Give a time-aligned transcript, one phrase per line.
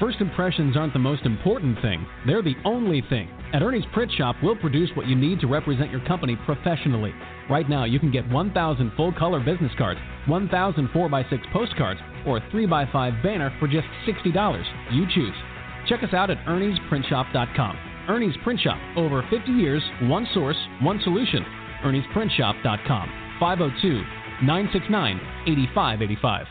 [0.00, 2.06] First impressions aren't the most important thing.
[2.24, 3.28] They're the only thing.
[3.52, 7.12] At Ernie's Print Shop, we'll produce what you need to represent your company professionally.
[7.50, 9.98] Right now, you can get 1,000 full color business cards,
[10.28, 14.64] 1,000 4x6 postcards, or a 3x5 banner for just $60.
[14.92, 15.34] You choose.
[15.88, 17.76] Check us out at Ernie'sPrintShop.com.
[18.08, 21.44] Ernie's Print Shop, over 50 years, one source, one solution.
[21.82, 23.08] Ernie'sPrintShop.com.
[23.40, 24.02] 502
[24.46, 26.46] 969 8585.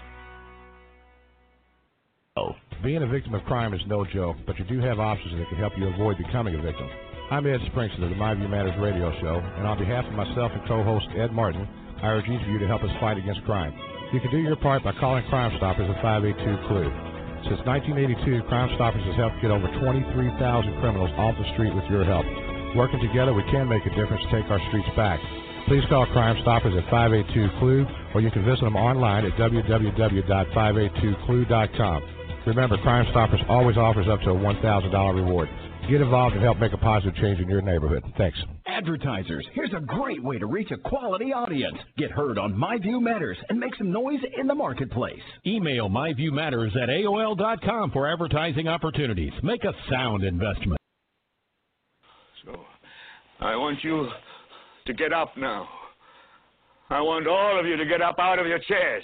[2.83, 5.57] Being a victim of crime is no joke, but you do have options that can
[5.57, 6.85] help you avoid becoming a victim.
[7.31, 10.53] I'm Ed Springston of the My View Matters radio show, and on behalf of myself
[10.53, 11.65] and co-host Ed Martin,
[12.05, 13.73] I urge each of you to help us fight against crime.
[14.13, 16.93] You can do your part by calling Crime Stoppers at 582-CLUE.
[17.49, 20.37] Since 1982, Crime Stoppers has helped get over 23,000
[20.77, 22.29] criminals off the street with your help.
[22.77, 25.17] Working together, we can make a difference to take our streets back.
[25.65, 32.16] Please call Crime Stoppers at 582-CLUE, or you can visit them online at www.582clue.com.
[32.47, 35.49] Remember, Crime Stoppers always offers up to a $1,000 reward.
[35.89, 38.03] Get involved and help make a positive change in your neighborhood.
[38.17, 38.37] Thanks.
[38.65, 41.77] Advertisers, here's a great way to reach a quality audience.
[41.97, 45.19] Get heard on My View Matters and make some noise in the marketplace.
[45.45, 49.33] Email myviewmatters at AOL.com for advertising opportunities.
[49.43, 50.79] Make a sound investment.
[52.45, 52.61] So,
[53.41, 54.07] I want you
[54.85, 55.67] to get up now.
[56.89, 59.03] I want all of you to get up out of your chairs.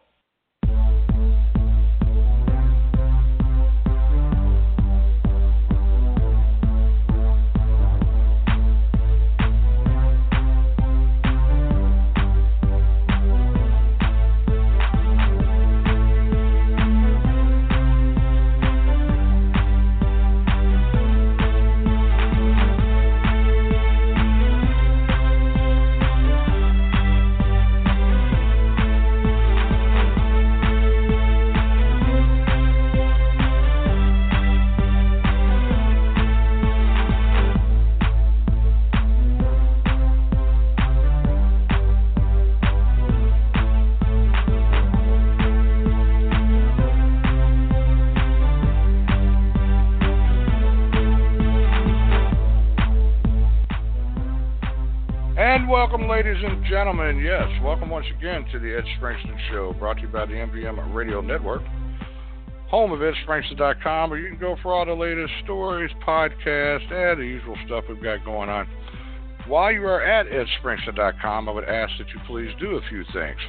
[56.23, 57.17] Ladies and gentlemen.
[57.17, 60.93] Yes, welcome once again to the Ed Springston Show, brought to you by the MVM
[60.93, 61.63] Radio Network,
[62.69, 67.25] home of EdSpringston.com, where you can go for all the latest stories, podcasts, and the
[67.25, 68.67] usual stuff we've got going on.
[69.47, 73.39] While you are at EdSpringston.com, I would ask that you please do a few things.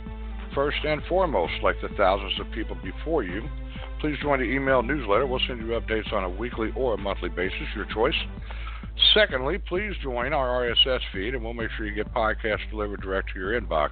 [0.54, 3.46] First and foremost, like the thousands of people before you,
[4.00, 5.26] please join the email newsletter.
[5.26, 8.16] We'll send you updates on a weekly or a monthly basis, your choice.
[9.14, 13.32] Secondly, please join our RSS feed and we'll make sure you get podcasts delivered direct
[13.32, 13.90] to your inbox.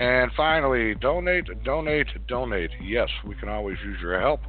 [0.00, 2.70] And finally, donate, donate, donate.
[2.82, 4.40] Yes, we can always use your help.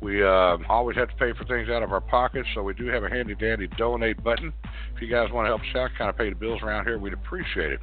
[0.00, 2.86] We uh, always have to pay for things out of our pockets, so we do
[2.88, 4.52] have a handy dandy donate button.
[4.94, 6.98] If you guys want to help us out, kind of pay the bills around here,
[6.98, 7.80] we'd appreciate it.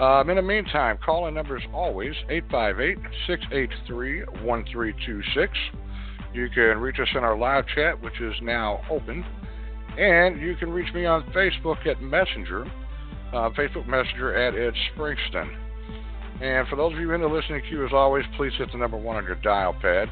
[0.00, 5.52] Um, in the meantime, call in number is always 858 683 1326.
[6.32, 9.24] You can reach us in our live chat, which is now open.
[9.98, 12.64] And you can reach me on Facebook at Messenger,
[13.32, 15.56] uh, Facebook Messenger at Ed Springston.
[16.40, 18.96] And for those of you in the listening queue, as always, please hit the number
[18.96, 20.10] one on your dial pad.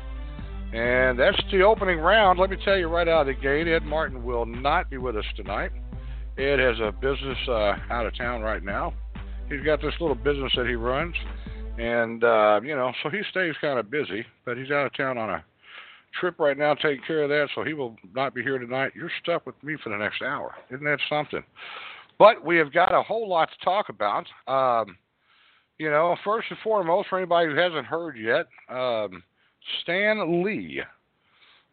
[0.73, 2.39] And that's the opening round.
[2.39, 5.17] Let me tell you right out of the gate, Ed Martin will not be with
[5.17, 5.73] us tonight.
[6.39, 8.95] Ed has a business uh, out of town right now.
[9.51, 11.15] He's got this little business that he runs,
[11.79, 14.25] and uh, you know, so he stays kind of busy.
[14.47, 15.45] But he's out of town on a
[16.19, 18.93] trip right now taking care of that, so he will not be here tonight.
[18.95, 20.55] You're stuck with me for the next hour.
[20.71, 21.43] Isn't that something?
[22.19, 24.27] But we have got a whole lot to talk about.
[24.47, 24.97] Um,
[25.79, 29.23] you know, first and foremost, for anybody who hasn't heard yet, um,
[29.83, 30.83] Stan Lee.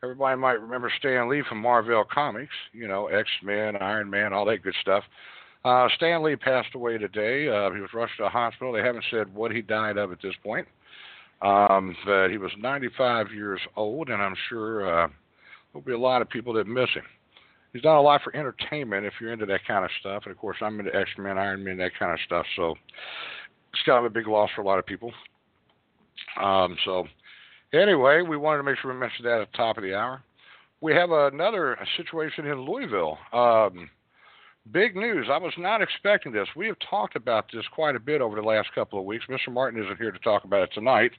[0.01, 4.45] Everybody might remember Stan Lee from Marvel Comics, you know, X Men, Iron Man, all
[4.45, 5.03] that good stuff.
[5.65, 7.49] Uh, Stan Lee passed away today.
[7.49, 8.71] Uh, he was rushed to a hospital.
[8.71, 10.65] They haven't said what he died of at this point.
[11.41, 15.07] Um, but he was 95 years old, and I'm sure uh,
[15.71, 17.05] there'll be a lot of people that miss him.
[17.71, 20.23] he's done a lot for entertainment if you're into that kind of stuff.
[20.25, 22.45] And of course, I'm into X Men, Iron Man, that kind of stuff.
[22.55, 22.75] So
[23.71, 25.13] it's kind of a big loss for a lot of people.
[26.41, 27.05] Um, so
[27.73, 30.21] anyway, we wanted to make sure we mentioned that at the top of the hour.
[30.81, 33.17] We have another situation in Louisville.
[33.33, 33.89] Um,
[34.71, 35.27] big news.
[35.31, 36.47] I was not expecting this.
[36.55, 39.25] We have talked about this quite a bit over the last couple of weeks.
[39.29, 39.51] Mr.
[39.51, 41.11] Martin isn't here to talk about it tonight.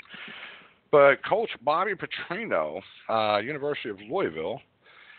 [0.90, 4.60] But Coach Bobby Petrino, uh, University of Louisville,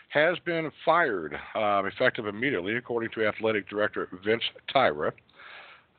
[0.08, 4.42] has been fired um, effective immediately, according to athletic director Vince
[4.74, 5.12] Tyra.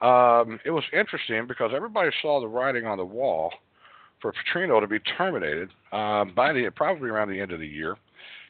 [0.01, 3.51] Um, it was interesting because everybody saw the writing on the wall
[4.21, 7.95] for Petrino to be terminated um, by the probably around the end of the year.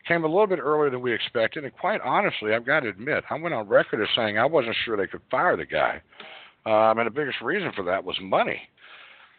[0.07, 3.23] Came a little bit earlier than we expected, and quite honestly, I've got to admit,
[3.29, 6.01] I went on record as saying I wasn't sure they could fire the guy,
[6.65, 8.61] um, and the biggest reason for that was money.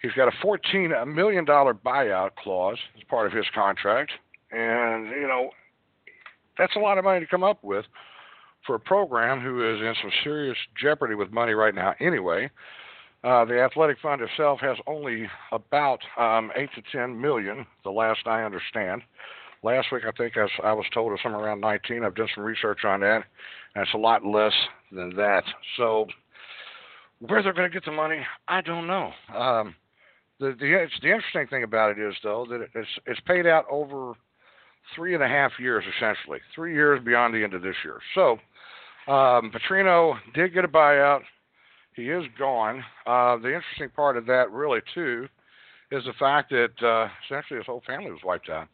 [0.01, 4.13] He's got a $14 million buyout clause as part of his contract,
[4.53, 5.51] and you know
[6.57, 7.85] that's a lot of money to come up with
[8.67, 12.51] for a program who is in some serious jeopardy with money right now anyway.
[13.23, 18.27] Uh, the athletic fund itself has only about um, eight to ten million, the last
[18.27, 19.03] I understand.
[19.65, 22.05] Last week, I think I, I was told it was somewhere around 19.
[22.05, 23.25] I've done some research on that,
[23.75, 24.53] and it's a lot less
[24.93, 25.43] than that.
[25.79, 26.07] So,
[27.21, 29.11] where they're going to get the money, I don't know.
[29.35, 29.75] Um,
[30.39, 34.13] the the, the interesting thing about it is though that it's it's paid out over
[34.95, 38.01] three and a half years essentially, three years beyond the end of this year.
[38.15, 38.33] So
[39.11, 41.23] um, Petrino did get a buyout.
[41.95, 42.85] He is gone.
[43.07, 45.27] Uh, the interesting part of that, really, too,
[45.91, 48.69] is the fact that uh, essentially his whole family was wiped out.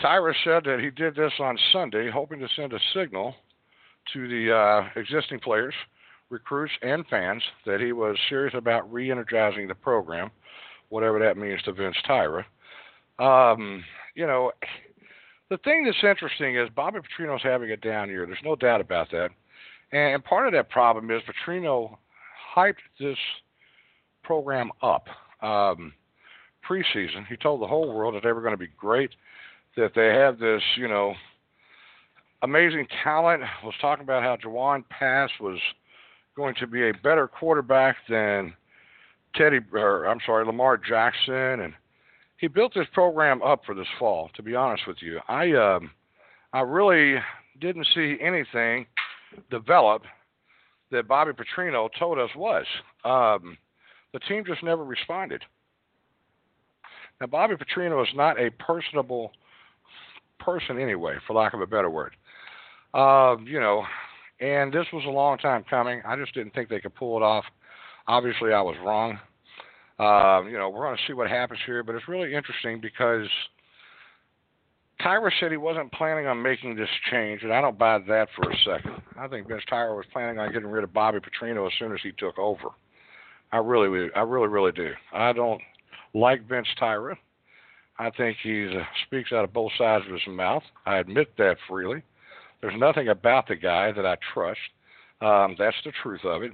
[0.00, 3.34] Tyra said that he did this on Sunday, hoping to send a signal
[4.12, 5.74] to the uh, existing players,
[6.30, 10.30] recruits, and fans that he was serious about re energizing the program,
[10.88, 12.44] whatever that means to Vince Tyra.
[13.18, 14.52] Um, you know,
[15.50, 18.26] the thing that's interesting is Bobby Petrino's having a down year.
[18.26, 19.30] There's no doubt about that.
[19.92, 21.96] And part of that problem is Petrino
[22.56, 23.18] hyped this
[24.24, 25.06] program up
[25.42, 25.92] um,
[26.68, 27.26] preseason.
[27.28, 29.10] He told the whole world that they were going to be great,
[29.76, 31.14] that they have this, you know,
[32.42, 33.42] amazing talent.
[33.64, 35.58] Was talking about how Jawon Pass was
[36.36, 38.54] going to be a better quarterback than
[39.34, 41.74] Teddy, or I'm sorry, Lamar Jackson, and
[42.36, 44.30] he built this program up for this fall.
[44.36, 45.90] To be honest with you, I um,
[46.52, 47.20] I really
[47.60, 48.86] didn't see anything
[49.50, 50.02] develop
[50.90, 52.66] that Bobby Petrino told us was.
[53.04, 53.58] Um,
[54.12, 55.42] the team just never responded.
[57.20, 59.32] Now, Bobby Petrino is not a personable
[60.38, 62.14] person anyway, for lack of a better word.
[62.92, 63.84] Uh, you know,
[64.40, 66.02] and this was a long time coming.
[66.06, 67.44] I just didn't think they could pull it off.
[68.06, 69.18] Obviously, I was wrong.
[69.98, 73.28] Uh, you know, we're going to see what happens here, but it's really interesting because
[75.00, 78.50] Tyra said he wasn't planning on making this change, and I don't buy that for
[78.50, 79.02] a second.
[79.18, 82.00] I think Vince Tyra was planning on getting rid of Bobby Petrino as soon as
[82.02, 82.68] he took over.
[83.52, 84.90] I really, I really, really do.
[85.12, 85.60] I don't
[86.12, 87.16] like Vince Tyra.
[87.98, 90.62] I think he uh, speaks out of both sides of his mouth.
[90.84, 92.02] I admit that freely.
[92.60, 94.58] There's nothing about the guy that I trust.
[95.20, 96.52] Um, that's the truth of it.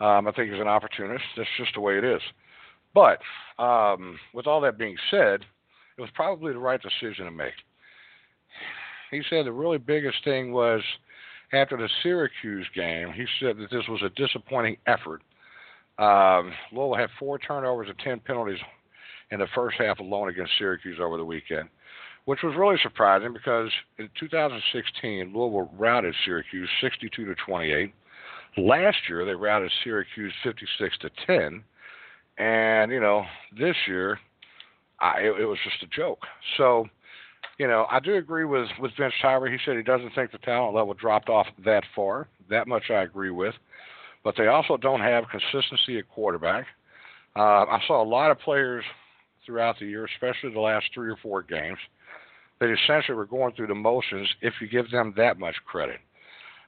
[0.00, 1.24] Um, I think he's an opportunist.
[1.36, 2.20] That's just the way it is.
[2.94, 3.18] But
[3.58, 5.40] um, with all that being said,
[5.96, 7.54] it was probably the right decision to make.
[9.10, 10.82] He said the really biggest thing was
[11.52, 15.22] after the Syracuse game, he said that this was a disappointing effort.
[15.98, 18.58] Um, Louisville had four turnovers and 10 penalties
[19.32, 21.68] in the first half alone against Syracuse over the weekend,
[22.26, 27.94] which was really surprising because in 2016, Louisville routed Syracuse 62 to 28.
[28.58, 31.64] Last year, they routed Syracuse 56 to 10.
[32.36, 33.24] And you know,
[33.58, 34.18] this year,
[35.00, 36.20] I, it, it was just a joke.
[36.58, 36.86] So,
[37.58, 39.50] you know, I do agree with with Vince Tyra.
[39.50, 42.28] He said he doesn't think the talent level dropped off that far.
[42.50, 43.54] That much I agree with.
[44.24, 46.66] But they also don't have consistency at quarterback.
[47.34, 48.84] Uh, I saw a lot of players
[49.44, 51.78] throughout the year, especially the last three or four games,
[52.60, 55.98] that essentially were going through the motions if you give them that much credit.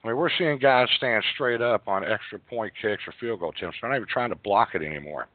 [0.03, 3.53] I mean, we're seeing guys stand straight up on extra point kicks or field goal
[3.57, 3.79] attempts.
[3.81, 5.29] They're not even trying to block it anymore.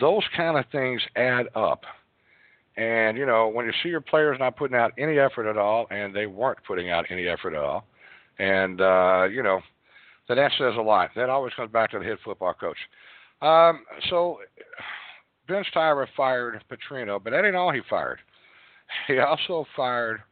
[0.00, 1.84] Those kind of things add up.
[2.76, 5.86] And, you know, when you see your players not putting out any effort at all,
[5.90, 7.86] and they weren't putting out any effort at all,
[8.38, 9.60] and, uh, you know,
[10.28, 11.10] then that says a lot.
[11.14, 12.76] That always comes back to the head football coach.
[13.40, 14.40] Um, so,
[15.48, 18.18] Vince Tyra fired Petrino, but that ain't all he fired.
[19.06, 20.22] He also fired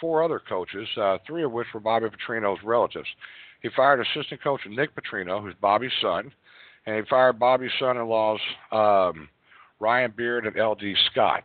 [0.00, 3.08] four other coaches, uh, three of which were Bobby Petrino's relatives.
[3.62, 6.32] He fired assistant coach Nick Petrino, who's Bobby's son,
[6.86, 8.40] and he fired Bobby's son-in-laws
[8.72, 9.28] um,
[9.78, 10.94] Ryan Beard and L.D.
[11.10, 11.44] Scott.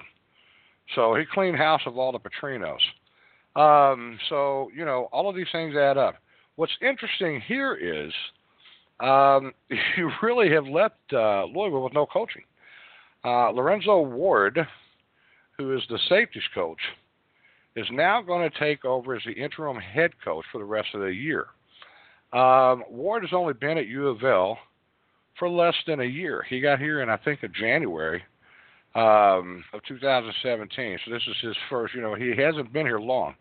[0.96, 2.79] So he cleaned house of all the Petrinos.
[3.55, 6.15] Um, so you know, all of these things add up.
[6.55, 8.13] What's interesting here is
[9.00, 9.53] um,
[9.98, 12.43] you really have left uh, Louisville with no coaching.
[13.27, 14.57] Uh, Lorenzo Ward,
[15.57, 16.79] who is the safeties coach,
[17.75, 21.01] is now going to take over as the interim head coach for the rest of
[21.01, 21.48] the year.
[22.31, 24.57] Um, Ward has only been at U of L
[25.38, 26.46] for less than a year.
[26.50, 28.24] He got here in I think in January
[28.96, 31.00] um, of 2017.
[31.03, 31.93] So this is his first.
[31.96, 33.36] You know, he hasn't been here long.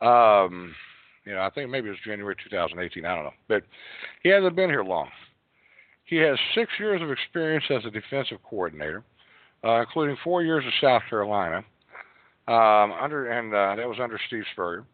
[0.00, 0.74] Um,
[1.24, 3.04] you know, I think maybe it was January 2018.
[3.04, 3.62] I don't know, but
[4.24, 5.08] he hasn't been here long.
[6.04, 9.02] He has six years of experience as a defensive coordinator,
[9.64, 11.64] uh, including four years at South Carolina.
[12.46, 14.84] Um, under and uh, that was under Steve Spurrier.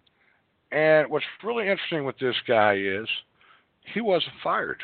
[0.70, 3.08] And what's really interesting with this guy is
[3.92, 4.82] he wasn't fired.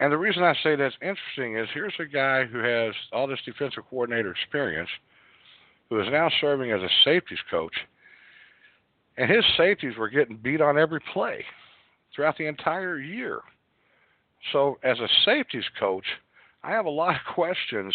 [0.00, 3.40] And the reason I say that's interesting is here's a guy who has all this
[3.44, 4.90] defensive coordinator experience,
[5.90, 7.74] who is now serving as a safeties coach,
[9.16, 11.44] and his safeties were getting beat on every play
[12.14, 13.40] throughout the entire year.
[14.52, 16.04] So, as a safeties coach,
[16.62, 17.94] I have a lot of questions,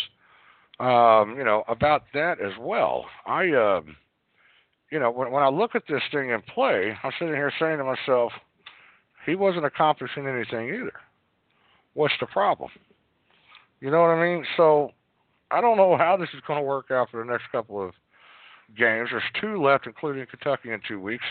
[0.79, 3.05] um, you know, about that as well.
[3.25, 3.81] I, uh,
[4.91, 7.77] you know, when, when I look at this thing in play, I'm sitting here saying
[7.77, 8.31] to myself,
[9.25, 10.93] he wasn't accomplishing anything either
[11.93, 12.69] what's the problem?
[13.79, 14.45] You know what I mean?
[14.57, 14.91] So
[15.51, 17.93] I don't know how this is going to work out for the next couple of
[18.77, 19.09] games.
[19.11, 21.25] There's two left, including Kentucky in two weeks.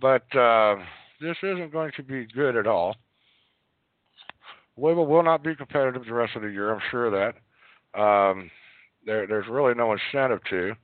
[0.00, 0.76] But uh,
[1.20, 2.96] this isn't going to be good at all.
[4.78, 6.72] Louisville will not be competitive the rest of the year.
[6.72, 8.00] I'm sure of that.
[8.00, 8.50] Um,
[9.04, 10.74] there, there's really no incentive to.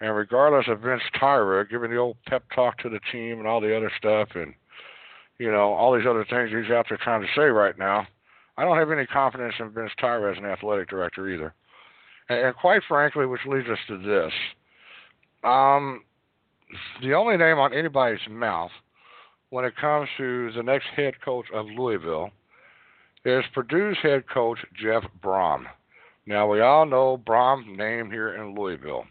[0.00, 3.60] And regardless of Vince Tyra giving the old pep talk to the team and all
[3.60, 4.54] the other stuff, and
[5.38, 8.06] you know all these other things he's out there trying to say right now,
[8.56, 11.54] I don't have any confidence in Vince Tyra as an athletic director either.
[12.30, 14.32] And, and quite frankly, which leads us to this.
[15.44, 16.02] Um,
[17.02, 18.70] the only name on anybody's mouth
[19.50, 22.30] when it comes to the next head coach of Louisville
[23.24, 25.64] is Purdue's head coach, Jeff Brohm.
[26.26, 29.04] Now, we all know Brohm's name here in Louisville.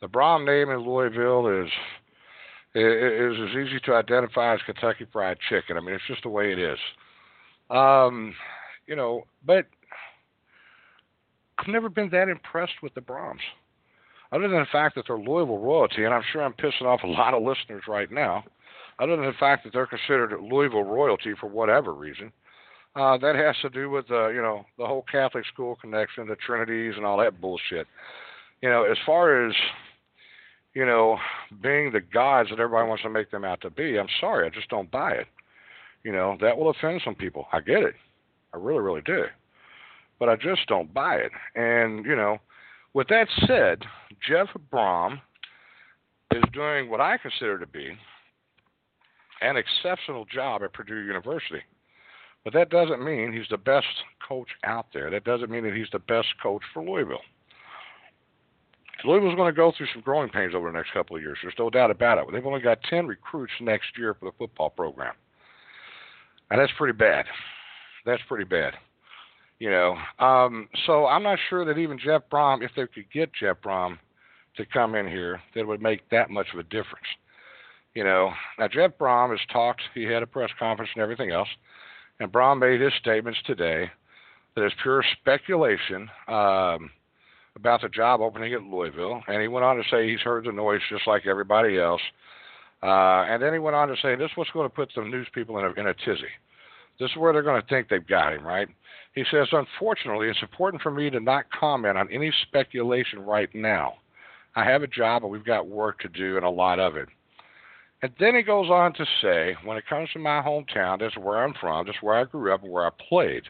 [0.00, 1.70] The Brohm name in Louisville is
[2.74, 5.78] is as easy to identify as Kentucky Fried Chicken.
[5.78, 6.78] I mean, it's just the way it is.
[7.70, 8.34] Um,
[8.86, 9.64] you know, but
[11.58, 13.40] I've never been that impressed with the Brohms.
[14.30, 17.06] Other than the fact that they're Louisville royalty, and I'm sure I'm pissing off a
[17.06, 18.44] lot of listeners right now,
[18.98, 22.32] other than the fact that they're considered Louisville royalty for whatever reason,
[22.96, 26.36] uh, that has to do with uh, you know the whole Catholic school connection, the
[26.36, 27.86] Trinities, and all that bullshit.
[28.62, 29.54] You know, as far as
[30.76, 31.16] you know,
[31.62, 34.50] being the gods that everybody wants to make them out to be, I'm sorry, I
[34.50, 35.26] just don't buy it.
[36.04, 37.46] You know, that will offend some people.
[37.50, 37.94] I get it.
[38.52, 39.24] I really, really do.
[40.18, 41.32] But I just don't buy it.
[41.54, 42.36] And, you know,
[42.92, 43.84] with that said,
[44.28, 45.18] Jeff Brohm
[46.30, 47.96] is doing what I consider to be
[49.40, 51.62] an exceptional job at Purdue University.
[52.46, 53.88] But that doesn't mean he's the best
[54.26, 55.10] coach out there.
[55.10, 57.22] That doesn't mean that he's the best coach for Louisville.
[59.04, 61.38] Louisville's going to go through some growing pains over the next couple of years.
[61.42, 62.26] There's no doubt about it.
[62.32, 65.14] They've only got 10 recruits next year for the football program.
[66.48, 67.24] And that's pretty bad.
[68.04, 68.74] That's pretty bad.
[69.58, 73.32] You know, um, so I'm not sure that even Jeff Brohm, if they could get
[73.34, 73.98] Jeff Brohm
[74.56, 77.08] to come in here, that would make that much of a difference.
[77.94, 79.82] You know, now Jeff Brohm has talked.
[79.94, 81.48] He had a press conference and everything else,
[82.20, 83.90] and Brohm made his statements today
[84.54, 86.90] that it's pure speculation um,
[87.56, 90.52] about the job opening at Louisville, and he went on to say he's heard the
[90.52, 92.00] noise just like everybody else.
[92.82, 95.10] Uh, and then he went on to say, this is what's going to put some
[95.10, 96.32] news people in a, in a tizzy.
[96.98, 98.68] This is where they're going to think they've got him, right?
[99.14, 103.94] He says, unfortunately, it's important for me to not comment on any speculation right now.
[104.54, 107.08] I have a job and we've got work to do and a lot of it.
[108.02, 111.38] And then he goes on to say, when it comes to my hometown, that's where
[111.38, 113.44] I'm from, that's where I grew up where I played.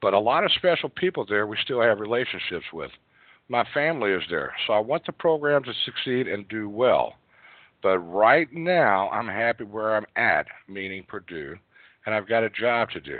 [0.00, 2.90] But a lot of special people there we still have relationships with.
[3.48, 7.14] My family is there, so I want the program to succeed and do well.
[7.82, 11.56] But right now, I'm happy where I'm at, meaning Purdue,
[12.06, 13.18] and I've got a job to do.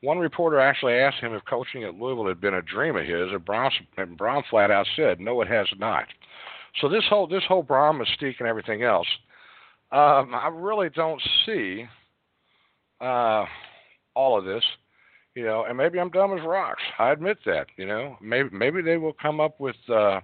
[0.00, 3.30] One reporter actually asked him if coaching at Louisville had been a dream of his,
[3.30, 6.06] and Brohm, and Brohm flat out said, "No, it has not."
[6.80, 9.06] So this whole this whole Brohm mystique and everything else,
[9.92, 11.84] um, I really don't see
[13.00, 13.44] uh,
[14.14, 14.64] all of this,
[15.34, 15.64] you know.
[15.68, 16.82] And maybe I'm dumb as rocks.
[16.98, 18.16] I admit that, you know.
[18.20, 19.76] Maybe maybe they will come up with.
[19.88, 20.20] Uh,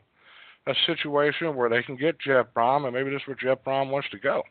[0.67, 3.91] a situation where they can get Jeff Brohm, and maybe this is where Jeff Brohm
[3.91, 4.43] wants to go.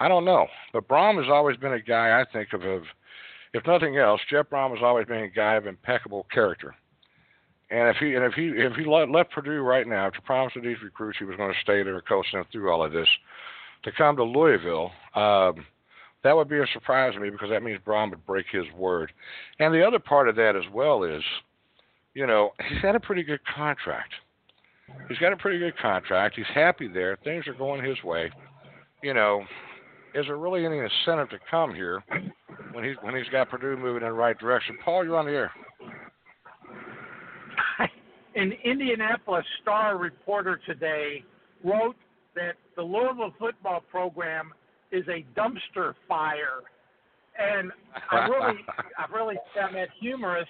[0.00, 2.82] I don't know, but Brohm has always been a guy I think of, of
[3.52, 6.74] if nothing else, Jeff Brohm has always been a guy of impeccable character.
[7.70, 10.60] and if he and if he if he left Purdue right now to promise to
[10.60, 13.08] these recruits he was going to stay there and coach them through all of this,
[13.84, 15.64] to come to Louisville, um,
[16.22, 19.12] that would be a surprise to me because that means Brohm would break his word.
[19.60, 21.22] And the other part of that as well is,
[22.14, 24.12] you know, he's got a pretty good contract.
[25.08, 26.36] He's got a pretty good contract.
[26.36, 27.18] He's happy there.
[27.24, 28.30] Things are going his way.
[29.02, 29.44] You know,
[30.14, 32.02] is there really any incentive to come here
[32.72, 34.78] when he's when he's got Purdue moving in the right direction?
[34.84, 35.52] Paul, you're on the air.
[38.36, 41.24] An Indianapolis Star reporter today
[41.62, 41.96] wrote
[42.34, 44.52] that the Louisville football program
[44.92, 46.62] is a dumpster fire,
[47.38, 47.72] and
[48.10, 48.60] I really,
[48.98, 50.48] I really found that humorous.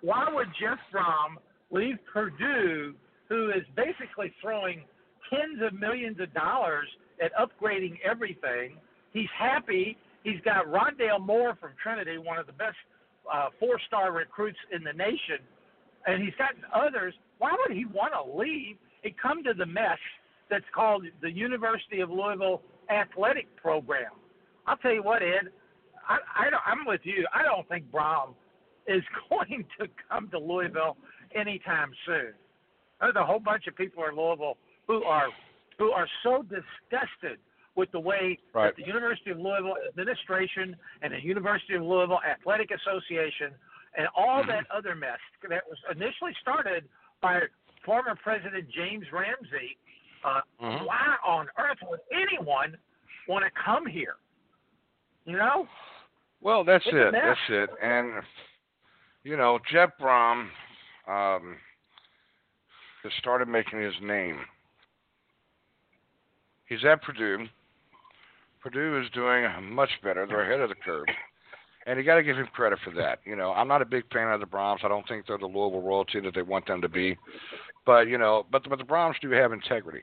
[0.00, 1.36] Why would Jeff Brohm
[1.70, 2.94] leave Purdue,
[3.28, 4.82] who is basically throwing
[5.30, 6.88] tens of millions of dollars
[7.22, 8.76] at upgrading everything?
[9.12, 9.96] He's happy.
[10.24, 12.76] He's got Rondale Moore from Trinity, one of the best
[13.32, 15.38] uh, four-star recruits in the nation,
[16.06, 17.14] and he's gotten others.
[17.38, 19.98] Why would he want to leave and come to the mess
[20.50, 24.12] that's called the University of Louisville Athletic Program?
[24.66, 25.50] I'll tell you what, Ed.
[26.08, 27.26] I, I don't, I'm with you.
[27.32, 28.34] I don't think Brohm
[28.86, 30.96] is going to come to Louisville
[31.34, 32.32] anytime soon.
[33.00, 35.28] There's a whole bunch of people in Louisville who are
[35.78, 37.38] who are so disgusted
[37.74, 38.68] with the way right.
[38.68, 43.56] that the University of Louisville administration and the University of Louisville Athletic Association
[43.96, 44.50] and all mm-hmm.
[44.50, 46.84] that other mess that was initially started
[47.22, 47.40] by
[47.84, 49.78] former President James Ramsey.
[50.24, 50.84] Uh, mm-hmm.
[50.84, 52.76] Why on earth would anyone
[53.28, 54.16] want to come here?
[55.24, 55.66] You know?
[56.40, 57.12] Well, that's it's it.
[57.12, 57.70] That's it.
[57.82, 58.22] And
[59.24, 60.48] you know, Jeff Brohm
[61.06, 61.56] um,
[63.02, 64.38] has started making his name.
[66.66, 67.46] He's at Purdue.
[68.62, 70.26] Purdue is doing much better.
[70.26, 71.06] They're ahead of the curve.
[71.86, 73.20] And you got to give him credit for that.
[73.24, 74.84] You know, I'm not a big fan of the Brohms.
[74.84, 77.16] I don't think they're the Louisville royalty that they want them to be.
[77.86, 80.02] But you know, but but the Brohms do have integrity,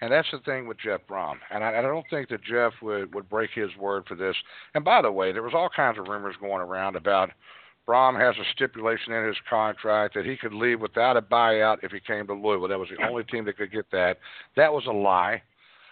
[0.00, 1.36] and that's the thing with Jeff Brohm.
[1.50, 4.36] And I, I don't think that Jeff would would break his word for this.
[4.74, 7.30] And by the way, there was all kinds of rumors going around about
[7.88, 11.90] Brohm has a stipulation in his contract that he could leave without a buyout if
[11.90, 12.68] he came to Louisville.
[12.68, 14.18] That was the only team that could get that.
[14.56, 15.42] That was a lie.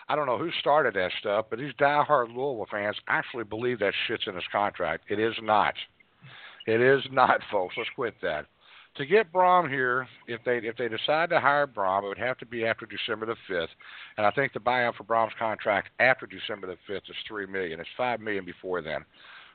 [0.09, 3.95] I don't know who started that stuff, but these diehard Louisville fans actually believe that
[4.07, 5.11] shit's in his contract.
[5.11, 5.75] It is not.
[6.67, 7.75] It is not, folks.
[7.79, 8.47] Let's quit that.
[8.97, 12.39] To get Brohm here, if they if they decide to hire Brohm, it would have
[12.39, 13.71] to be after December the fifth,
[14.17, 17.79] and I think the buyout for Brohm's contract after December the fifth is three million.
[17.79, 19.05] It's five million before then,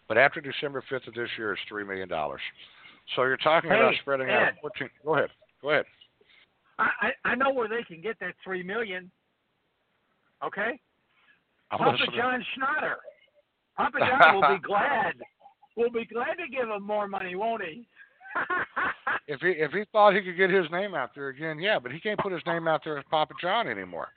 [0.07, 2.41] but after December fifth of this year, it's three million dollars.
[3.15, 4.53] So you're talking hey, about spreading Ed, out.
[4.61, 5.29] 14, go ahead.
[5.61, 5.85] Go ahead.
[6.79, 9.11] I, I know where they can get that three million.
[10.43, 10.79] Okay?
[11.71, 12.15] I'm Papa listening.
[12.15, 12.95] John Schnatter.
[13.77, 15.13] Papa John will be glad.
[15.77, 17.87] Will be glad to give him more money, won't he?
[19.27, 21.91] If he if he thought he could get his name out there again, yeah, but
[21.91, 24.09] he can't put his name out there as Papa John anymore.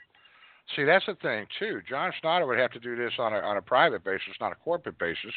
[0.74, 1.80] See, that's the thing too.
[1.88, 4.56] John Schnatter would have to do this on a on a private basis, not a
[4.56, 5.32] corporate basis.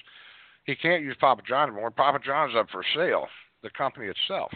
[0.63, 1.91] He can't use Papa John anymore.
[1.91, 3.27] Papa John's up for sale,
[3.61, 4.51] the company itself,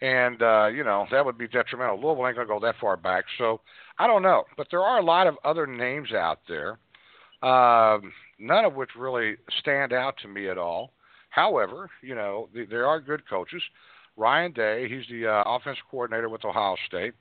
[0.00, 2.00] and uh, you know that would be detrimental.
[2.00, 3.60] Louisville ain't gonna go that far back, so
[3.98, 4.44] I don't know.
[4.56, 6.78] But there are a lot of other names out there,
[7.48, 10.92] um, none of which really stand out to me at all.
[11.30, 13.62] However, you know the, there are good coaches.
[14.16, 17.14] Ryan Day, he's the uh, offensive coordinator with Ohio State.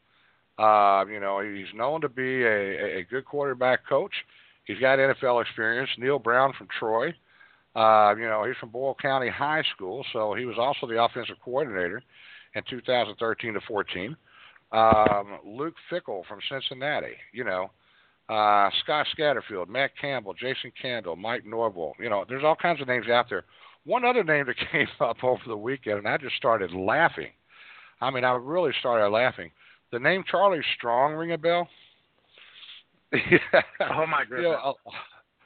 [0.58, 4.13] Uh, you know, he's known to be a, a good quarterback coach.
[4.65, 5.89] He's got NFL experience.
[5.98, 7.13] Neal Brown from Troy.
[7.76, 11.36] Uh, you know, he's from Boyle County High School, so he was also the offensive
[11.46, 12.02] coordinator
[12.56, 14.17] in 2013 to 14.
[14.72, 17.13] Um, Luke Fickell from Cincinnati.
[17.32, 17.70] You know,
[18.30, 21.93] uh, Scott Satterfield, Matt Campbell, Jason Candle, Mike Norvell.
[22.00, 23.46] You know, there's all kinds of names out there.
[23.88, 27.30] One other name that came up over the weekend, and I just started laughing.
[28.02, 29.50] I mean, I really started laughing.
[29.91, 31.67] The name Charlie Strong ring a bell?
[33.13, 33.38] yeah.
[33.80, 34.41] Oh my goodness.
[34.41, 34.76] You know,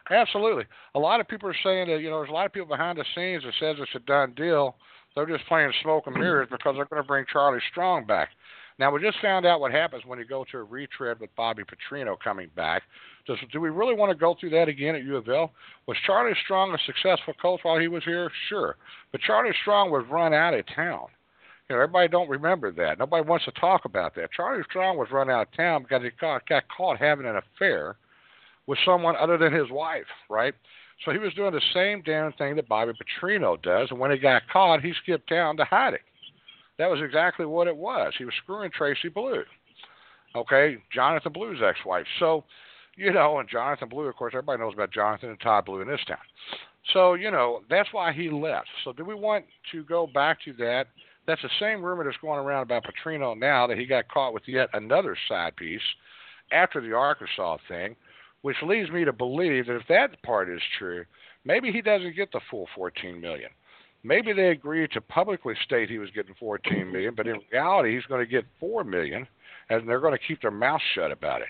[0.10, 0.66] absolutely.
[0.96, 2.98] A lot of people are saying that you know there's a lot of people behind
[2.98, 4.76] the scenes that says it's a done deal.
[5.16, 8.30] They're just playing smoke and mirrors because they're going to bring Charlie Strong back.
[8.80, 11.64] Now we just found out what happens when you go to a retread with Bobby
[11.64, 12.84] Petrino coming back.
[13.28, 15.52] Does do we really want to go through that again at U of L?
[15.88, 18.32] Was Charlie Strong a successful coach while he was here?
[18.50, 18.76] Sure,
[19.12, 21.08] but Charlie Strong was run out of town.
[21.70, 23.00] You know, everybody don't remember that.
[23.00, 24.32] Nobody wants to talk about that.
[24.32, 27.96] Charlie Strong was run out of town because he got, got caught having an affair
[28.68, 30.54] with someone other than his wife, right?
[31.06, 34.18] So he was doing the same damn thing that Bobby Petrino does, and when he
[34.18, 36.02] got caught, he skipped town to hide it.
[36.78, 38.14] That was exactly what it was.
[38.18, 39.44] He was screwing Tracy Blue.
[40.36, 42.06] Okay, Jonathan Blue's ex-wife.
[42.20, 42.44] So,
[42.96, 45.88] you know, and Jonathan Blue, of course, everybody knows about Jonathan and Todd Blue in
[45.88, 46.18] this town.
[46.94, 48.68] So, you know, that's why he left.
[48.84, 50.88] So, do we want to go back to that?
[51.28, 54.44] That's the same rumor that's going around about Petrino now that he got caught with
[54.48, 55.82] yet another side piece
[56.52, 57.96] after the Arkansas thing,
[58.42, 61.06] which leads me to believe that if that part is true,
[61.46, 63.50] maybe he doesn't get the full 14 million.
[64.04, 68.06] Maybe they agreed to publicly state he was getting 14 million, but in reality he's
[68.06, 69.28] going to get 4 million,
[69.70, 71.50] and they're going to keep their mouth shut about it.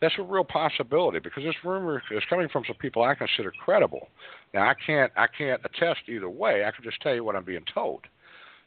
[0.00, 4.08] That's a real possibility because this rumor is coming from some people I consider credible.
[4.52, 6.64] Now I can't I can't attest either way.
[6.64, 8.02] I can just tell you what I'm being told.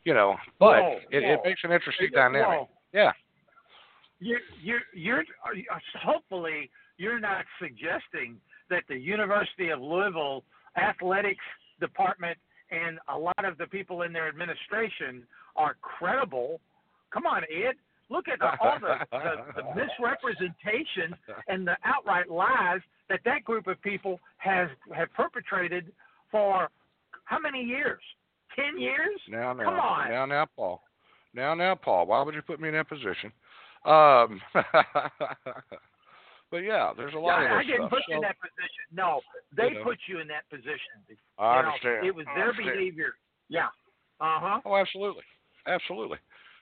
[0.03, 0.79] You know, but
[1.11, 2.69] it, it makes an interesting dynamic.
[2.93, 3.11] Yeah.
[4.19, 5.23] you you you're
[6.01, 8.37] hopefully you're not suggesting
[8.69, 10.43] that the University of Louisville
[10.77, 11.43] athletics
[11.79, 12.37] department
[12.71, 15.23] and a lot of the people in their administration
[15.55, 16.59] are credible.
[17.11, 17.75] Come on, Ed.
[18.09, 21.15] Look at the, all the, the, the misrepresentations
[21.47, 25.91] and the outright lies that that group of people has have perpetrated
[26.31, 26.69] for
[27.25, 28.01] how many years?
[28.55, 29.19] Ten years?
[29.29, 30.09] Now, now, Come on.
[30.09, 30.81] now, now, Paul.
[31.33, 32.07] Now, now, Paul.
[32.07, 33.31] Why would you put me in that position?
[33.85, 34.41] Um,
[36.51, 37.89] but yeah, there's a lot Yeah, of I this didn't stuff.
[37.91, 38.83] put you in that position.
[38.91, 39.21] No,
[39.55, 39.83] they You know.
[39.83, 40.97] put you in that position.
[41.37, 42.05] I You know, understand.
[42.07, 42.77] It was I their understand.
[42.77, 43.13] behavior.
[43.49, 43.67] Yeah.
[44.19, 44.61] Uh huh.
[44.65, 45.23] Oh, absolutely,
[45.67, 46.17] absolutely.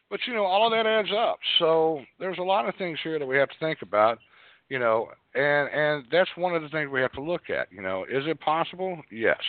[0.09, 1.39] But you know, all of that adds up.
[1.59, 4.19] So there's a lot of things here that we have to think about.
[4.69, 7.71] You know, and and that's one of the things we have to look at.
[7.71, 9.01] You know, is it possible?
[9.11, 9.39] Yes.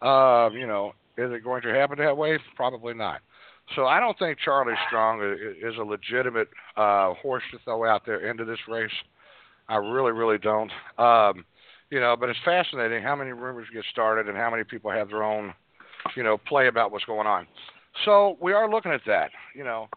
[0.00, 2.38] Um, you know, is it going to happen that way?
[2.56, 3.20] Probably not.
[3.76, 5.20] So I don't think Charlie Strong
[5.62, 8.90] is a legitimate uh, horse to throw out there into this race.
[9.68, 10.70] I really, really don't.
[10.98, 11.44] Um,
[11.90, 15.08] you know, but it's fascinating how many rumors get started and how many people have
[15.08, 15.54] their own,
[16.16, 17.46] you know, play about what's going on.
[18.04, 19.88] So we are looking at that, you know.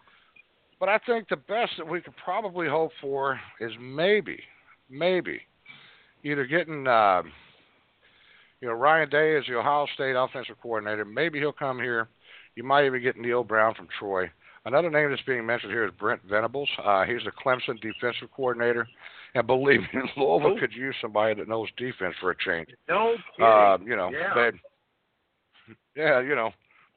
[0.80, 4.40] But I think the best that we could probably hope for is maybe,
[4.90, 5.42] maybe,
[6.24, 7.22] either getting, uh,
[8.62, 11.06] you know, Ryan Day as the Ohio State offensive coordinator.
[11.06, 12.08] Maybe he'll come here.
[12.56, 14.32] You might even get Neal Brown from Troy.
[14.66, 16.70] Another name that's being mentioned here is Brent Venables.
[16.84, 18.88] Uh, he's the Clemson defensive coordinator.
[19.34, 22.70] And believe me, Louisville could use somebody that knows defense for a change.
[22.90, 23.52] No kidding.
[23.52, 24.34] Um, you know, Yeah.
[24.34, 24.54] but
[25.96, 26.52] yeah, you know,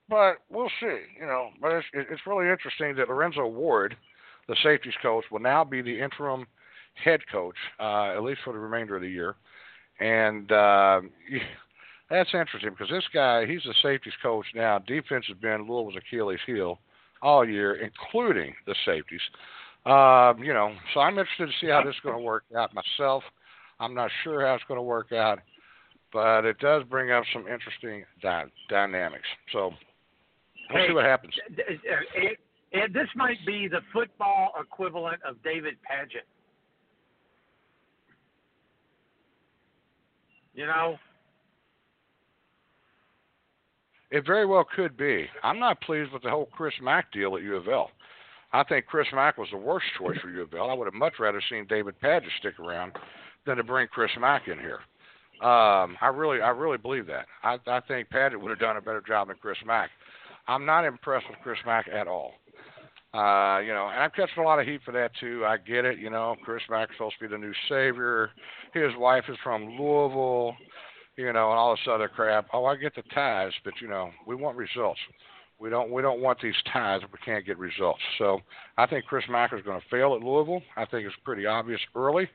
[0.09, 0.99] but we'll see.
[1.18, 3.97] You know, but it's it's really interesting that Lorenzo Ward,
[4.49, 6.47] the safeties coach, will now be the interim
[6.94, 9.37] head coach, uh, at least for the remainder of the year,
[10.01, 11.01] and uh,
[12.11, 14.79] that's interesting because this guy, he's the safeties coach now.
[14.79, 16.79] Defense has been Louisville's Achilles heel
[17.23, 19.20] all year, including the safeties.
[19.87, 22.70] Um, you know, so I'm interested to see how this is going to work out
[22.75, 23.23] myself.
[23.81, 25.40] I'm not sure how it's going to work out,
[26.12, 29.27] but it does bring up some interesting dy- dynamics.
[29.53, 29.73] So
[30.70, 31.35] we'll Hey, see what happens.
[32.73, 36.27] Ed, this might be the football equivalent of David Padgett.
[40.55, 40.97] You know,
[44.11, 45.27] It very well could be.
[45.42, 47.90] I'm not pleased with the whole Chris Mack deal at U of L.
[48.55, 50.71] I think Chris Mack was the worst choice for U of L.
[50.71, 52.93] I would have much rather seen David Padgett stick around
[53.47, 54.79] than to bring Chris Mack in here.
[55.43, 57.27] Um, I really, I really believe that.
[57.43, 59.90] I, I think Padgett would have done a better job than Chris Mack.
[60.47, 62.35] I'm not impressed with Chris Mack at all.
[63.12, 65.45] Uh, you know, and I'm catching a lot of heat for that too.
[65.45, 65.99] I get it.
[65.99, 68.31] You know, Chris Mack's supposed to be the new savior.
[68.73, 70.57] His wife is from Louisville
[71.17, 72.47] you know, and all this other crap.
[72.53, 75.01] Oh, I get the ties, but you know, we want results.
[75.59, 78.01] We don't we don't want these ties if we can't get results.
[78.19, 78.40] So
[78.77, 80.62] I think Chris Mack is going to fail at Louisville.
[80.77, 82.29] I think it's pretty obvious early.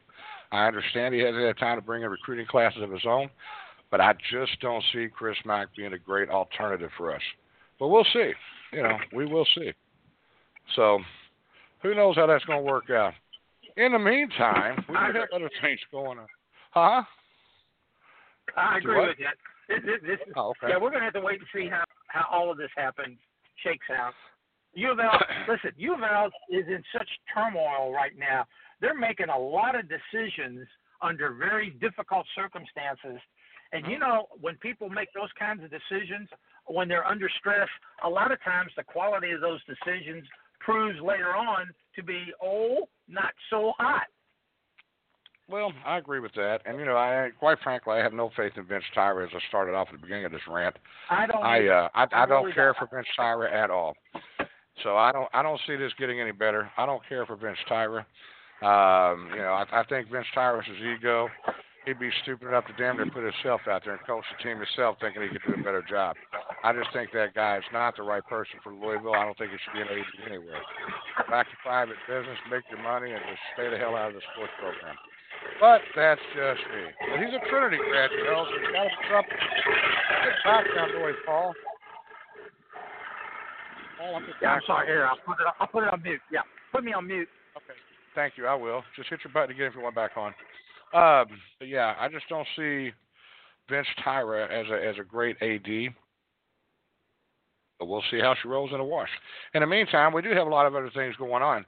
[0.52, 3.30] I understand he hasn't had time to bring in recruiting classes of his own,
[3.92, 7.22] but I just don't see Chris Mack being a great alternative for us.
[7.80, 8.32] But we'll see.
[8.74, 9.74] You know, we will see.
[10.76, 11.00] So
[11.82, 13.14] who knows how that's going to work out.
[13.78, 16.28] In the meantime, we have other things going on.
[16.72, 17.04] Huh?
[18.58, 19.08] I agree what?
[19.10, 19.28] with you.
[19.70, 20.74] This, this, this, Oh, okay.
[20.74, 23.18] Yeah, we're going to have to wait and see how, how all of this happens,
[23.64, 24.14] shakes out.
[24.74, 28.46] U of L, listen, U of L is in such turmoil right now.
[28.82, 30.68] They're making a lot of decisions
[31.02, 33.22] under very difficult circumstances.
[33.72, 34.02] And you mm-hmm.
[34.02, 36.30] know, when people make those kinds of decisions,
[36.66, 37.70] when they're under stress,
[38.04, 40.26] a lot of times the quality of those decisions
[40.60, 44.08] proves later on to be, oh, not so hot.
[45.50, 48.54] Well, I agree with that, and you know, I quite frankly, I have no faith
[48.56, 50.76] in Vince Tyra as I started off at the beginning of this rant.
[51.10, 51.44] I don't.
[51.44, 53.96] I uh, I, I don't really care for Vince Tyra at all.
[54.84, 56.70] So I don't I don't see this getting any better.
[56.78, 58.06] I don't care for Vince Tyra.
[58.62, 61.30] Um, you know, I, I think Vince Tyra's ego.
[61.86, 64.60] He'd be stupid enough to damn near put himself out there and coach the team
[64.60, 66.18] himself, thinking he could do a better job.
[66.62, 69.16] I just think that guy is not the right person for Louisville.
[69.16, 70.60] I don't think he should be an AD anywhere.
[71.32, 74.26] Back to private business, make your money, and just stay the hell out of the
[74.36, 75.00] sports program.
[75.60, 76.84] But that's just me.
[77.12, 79.40] But he's a Trinity grad, you know, so he's got to something.
[80.24, 81.54] Good background noise, Paul.
[84.42, 84.88] Yeah, I'm sorry.
[84.88, 85.48] Here, I'll put it.
[85.60, 86.22] I'll put it on mute.
[86.32, 87.28] Yeah, put me on mute.
[87.58, 87.78] Okay.
[88.16, 88.48] Thank you.
[88.48, 88.84] I will.
[88.96, 90.34] Just hit your button again if you want back on.
[90.94, 92.92] Um, but yeah, I just don't see
[93.70, 95.94] Vince Tyra as a as a great AD.
[97.78, 99.10] But we'll see how she rolls in the wash.
[99.54, 101.66] In the meantime, we do have a lot of other things going on.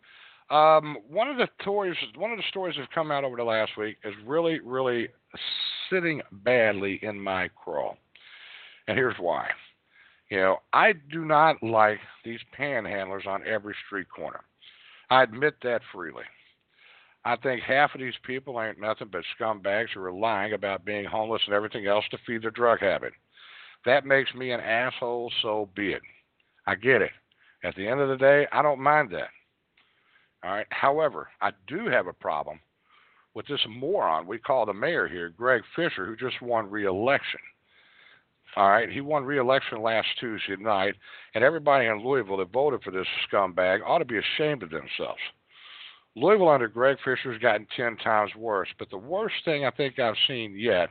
[0.52, 3.44] Um, one of the stories, one of the stories that have come out over the
[3.44, 5.08] last week is really, really
[5.90, 7.96] sitting badly in my craw,
[8.88, 9.48] and here's why.
[10.30, 14.42] You know, I do not like these panhandlers on every street corner.
[15.10, 16.24] I admit that freely.
[17.24, 21.06] I think half of these people ain't nothing but scumbags who are lying about being
[21.06, 23.14] homeless and everything else to feed their drug habit.
[23.86, 26.02] That makes me an asshole, so be it.
[26.68, 27.12] I get it.
[27.64, 29.30] At the end of the day, I don't mind that.
[30.44, 30.68] All right.
[30.70, 32.60] However, I do have a problem
[33.34, 37.40] with this moron we call the mayor here, Greg Fisher, who just won re-election.
[38.58, 40.96] All right, he won re-election last Tuesday night,
[41.34, 45.22] and everybody in Louisville that voted for this scumbag ought to be ashamed of themselves.
[46.18, 49.98] Louisville under Greg Fisher has gotten ten times worse, but the worst thing I think
[50.00, 50.90] I've seen yet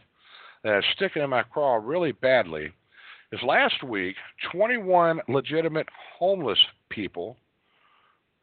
[0.64, 2.72] that is sticking in my craw really badly
[3.30, 4.16] is last week
[4.52, 5.86] 21 legitimate
[6.18, 6.58] homeless
[6.88, 7.36] people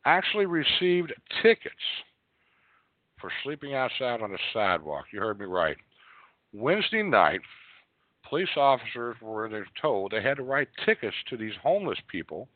[0.06, 1.76] actually received tickets
[3.20, 5.06] for sleeping outside on the sidewalk.
[5.12, 5.78] You heard me right.
[6.54, 7.42] Wednesday night,
[8.28, 9.50] police officers were
[9.82, 12.48] told they had to write tickets to these homeless people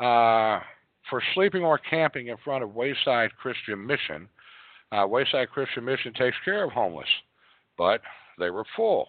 [0.00, 0.60] uh,
[1.08, 4.28] for sleeping or camping in front of Wayside Christian Mission.
[4.90, 7.08] Uh, Wayside Christian Mission takes care of homeless,
[7.78, 8.00] but
[8.38, 9.08] they were full.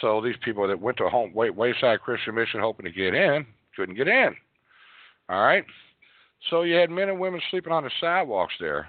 [0.00, 3.94] So these people that went to home Wayside Christian Mission hoping to get in couldn't
[3.94, 4.34] get in.
[5.28, 5.64] All right.
[6.50, 8.88] So you had men and women sleeping on the sidewalks there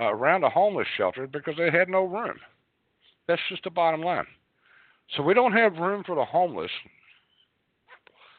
[0.00, 2.36] uh, around the homeless shelter because they had no room.
[3.26, 4.26] That's just the bottom line.
[5.16, 6.70] So we don't have room for the homeless,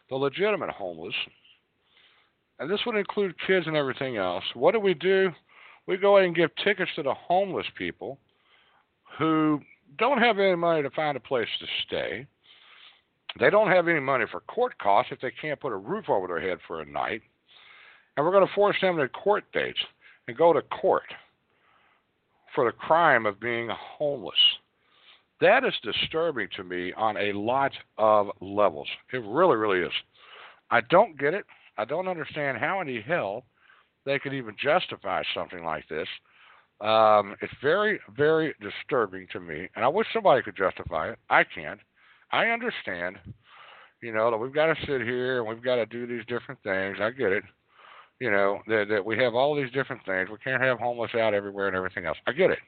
[0.09, 1.15] the legitimate homeless,
[2.59, 4.43] and this would include kids and everything else.
[4.53, 5.31] What do we do?
[5.87, 8.19] We go ahead and give tickets to the homeless people
[9.17, 9.59] who
[9.97, 12.27] don't have any money to find a place to stay.
[13.39, 16.27] They don't have any money for court costs if they can't put a roof over
[16.27, 17.21] their head for a night.
[18.15, 19.79] And we're going to force them to court dates
[20.27, 21.03] and go to court
[22.53, 24.35] for the crime of being homeless.
[25.39, 28.87] That is disturbing to me on a lot of levels.
[29.11, 29.93] It really, really is.
[30.69, 31.45] I don't get it.
[31.77, 33.43] I don't understand how in the hell
[34.05, 36.07] they could even justify something like this.
[36.79, 41.19] Um, it's very, very disturbing to me, and I wish somebody could justify it.
[41.29, 41.79] I can't.
[42.31, 43.17] I understand,
[44.01, 46.61] you know, that we've got to sit here and we've got to do these different
[46.63, 46.97] things.
[46.99, 47.43] I get it.
[48.21, 50.29] You know, that, that we have all these different things.
[50.29, 52.17] We can't have homeless out everywhere and everything else.
[52.27, 52.59] I get it.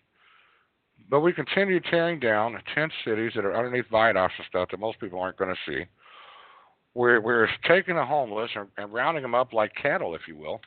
[1.10, 5.00] But we continue tearing down tent cities that are underneath viaducts and stuff that most
[5.00, 5.86] people aren't going to see.
[6.96, 10.60] We're, we're taking the homeless and, and rounding them up like cattle, if you will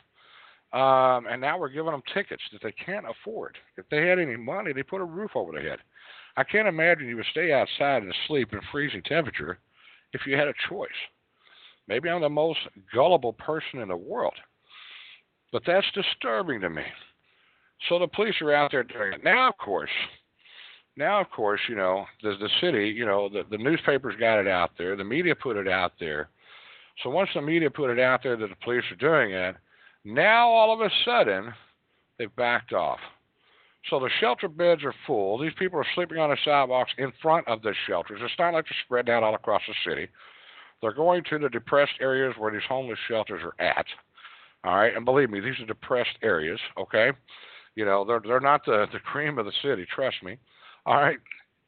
[0.72, 3.56] um, and now we're giving them tickets that they can't afford.
[3.76, 5.78] If they had any money, they put a roof over their head.
[6.36, 9.58] I can't imagine you would stay outside and sleep in freezing temperature
[10.12, 10.88] if you had a choice.
[11.88, 12.58] Maybe I'm the most
[12.92, 14.34] gullible person in the world,
[15.52, 16.84] but that's disturbing to me.
[17.88, 19.24] So the police are out there doing it.
[19.24, 19.90] Now, of course,
[20.96, 24.48] now, of course, you know, the, the city, you know, the, the newspapers got it
[24.48, 26.30] out there, the media put it out there.
[27.02, 29.56] So once the media put it out there that the police are doing it,
[30.04, 31.52] now, all of a sudden,
[32.18, 33.00] they've backed off.
[33.90, 35.38] So the shelter beds are full.
[35.38, 38.20] These people are sleeping on the sidewalks in front of the shelters.
[38.22, 40.08] It's not like they're spread out all across the city.
[40.80, 43.86] They're going to the depressed areas where these homeless shelters are at.
[44.66, 46.60] All right, and believe me, these are depressed areas.
[46.78, 47.12] Okay,
[47.74, 49.86] you know they're they're not the the cream of the city.
[49.94, 50.38] Trust me.
[50.84, 51.18] All right,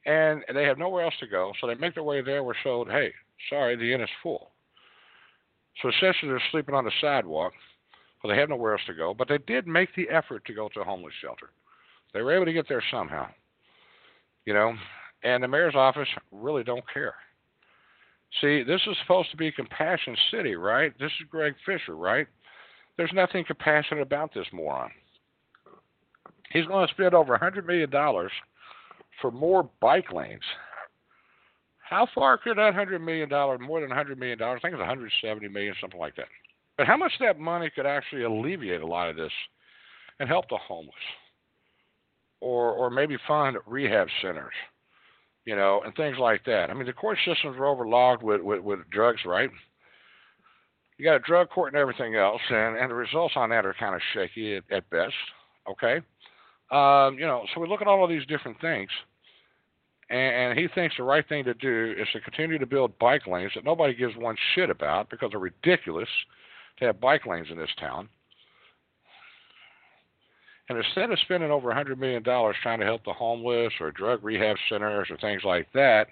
[0.04, 2.44] and they have nowhere else to go, so they make their way there.
[2.44, 3.12] We're told, hey,
[3.48, 4.50] sorry, the inn is full.
[5.80, 7.52] So essentially, they're sleeping on the sidewalk
[8.22, 10.68] well, they have nowhere else to go, but they did make the effort to go
[10.68, 11.50] to a homeless shelter.
[12.12, 13.28] They were able to get there somehow.
[14.44, 14.74] You know,
[15.22, 17.14] and the mayor's office really don't care.
[18.40, 20.92] See, this is supposed to be Compassion City, right?
[20.98, 22.26] This is Greg Fisher, right?
[22.98, 24.90] There's nothing compassionate about this moron.
[26.52, 27.90] He's going to spend over $100 million
[29.22, 30.42] for more bike lanes.
[31.88, 33.28] How far could that $100 million,
[33.62, 36.26] more than $100 million, I think it's 170 million, something like that,
[36.76, 39.32] but how much that money could actually alleviate a lot of this
[40.20, 40.94] and help the homeless?
[42.40, 44.52] Or or maybe fund rehab centers,
[45.44, 46.70] you know, and things like that.
[46.70, 49.50] I mean the court systems are overlogged with, with, with drugs, right?
[50.98, 53.74] You got a drug court and everything else, and, and the results on that are
[53.78, 55.14] kind of shaky at, at best.
[55.70, 56.00] Okay,
[56.70, 58.90] um, you know, so we look at all of these different things,
[60.10, 60.18] and,
[60.50, 63.52] and he thinks the right thing to do is to continue to build bike lanes
[63.54, 66.08] that nobody gives one shit about because they're ridiculous
[66.78, 68.08] to have bike lanes in this town.
[70.68, 74.56] And instead of spending over $100 million trying to help the homeless or drug rehab
[74.68, 76.08] centers or things like that,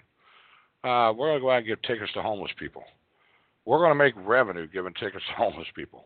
[0.83, 2.83] uh, we're going to go out and give tickets to homeless people.
[3.67, 6.05] We're going to make revenue giving tickets to homeless people.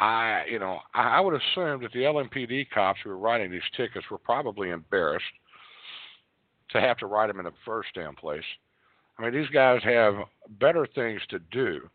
[0.00, 4.04] I, you know, I, would assume that the LMPD cops who were writing these tickets
[4.10, 5.24] were probably embarrassed
[6.70, 8.42] to have to write them in the first damn place.
[9.16, 10.14] I mean, these guys have
[10.58, 11.88] better things to do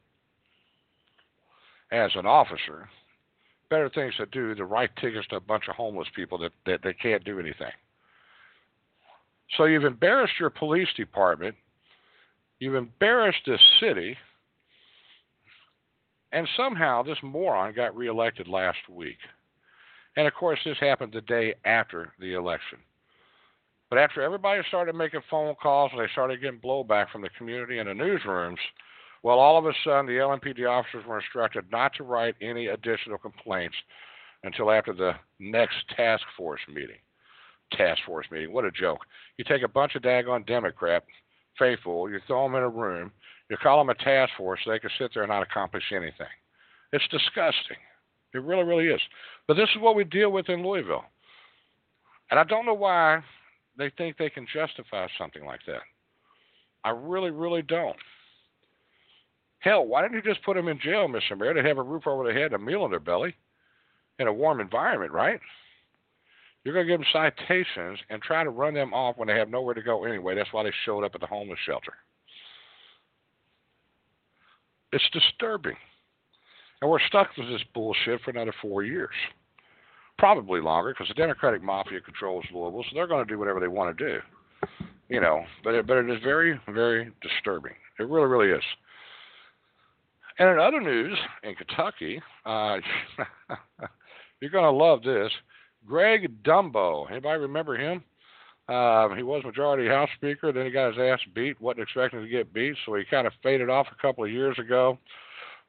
[1.92, 2.88] as an officer,
[3.70, 6.84] better things to do to write tickets to a bunch of homeless people that, that,
[6.84, 7.74] that can't do anything.
[9.58, 11.56] So you've embarrassed your police department,
[12.60, 14.15] you've embarrassed this city,
[16.32, 19.18] and somehow this moron got reelected last week.
[20.15, 22.80] And of course, this happened the day after the election.
[23.89, 27.80] But after everybody started making phone calls and they started getting blowback from the community
[27.80, 28.58] and the newsrooms,
[29.24, 33.18] well, all of a sudden the LMPD officers were instructed not to write any additional
[33.18, 33.76] complaints
[34.44, 37.00] until after the next task force meeting.
[37.72, 38.54] Task force meeting.
[38.54, 39.00] What a joke.
[39.38, 41.04] You take a bunch of daggone Democrat
[41.58, 43.12] faithful, you throw them in a room,
[43.49, 46.27] you call them a task force they can sit there and not accomplish anything.
[46.93, 47.77] It's disgusting.
[48.33, 49.01] It really, really is.
[49.47, 51.05] But this is what we deal with in Louisville.
[52.29, 53.23] And I don't know why
[53.77, 55.81] they think they can justify something like that.
[56.83, 57.95] I really, really don't.
[59.59, 61.38] Hell, why didn't you just put them in jail, Mr.
[61.38, 61.53] Mayor?
[61.53, 63.35] They'd have a roof over their head, a meal in their belly,
[64.19, 65.39] in a warm environment, right?
[66.63, 69.49] You're going to give them citations and try to run them off when they have
[69.49, 70.35] nowhere to go anyway.
[70.35, 71.93] That's why they showed up at the homeless shelter.
[74.91, 75.75] It's disturbing.
[76.82, 79.13] And we're stuck with this bullshit for another four years.
[80.17, 83.67] Probably longer because the Democratic mafia controls Louisville, so they're going to do whatever they
[83.67, 84.19] want to do.
[85.08, 87.73] You know, but it, but it is very, very disturbing.
[87.99, 88.63] It really, really is.
[90.38, 92.78] And in other news, in Kentucky, uh,
[94.39, 95.32] you're going to love this.
[95.86, 97.10] Greg Dumbo.
[97.10, 98.04] Anybody remember him?
[98.69, 100.51] Uh, he was Majority House Speaker.
[100.51, 101.60] Then he got his ass beat.
[101.60, 104.58] wasn't expecting to get beat, so he kind of faded off a couple of years
[104.60, 104.99] ago.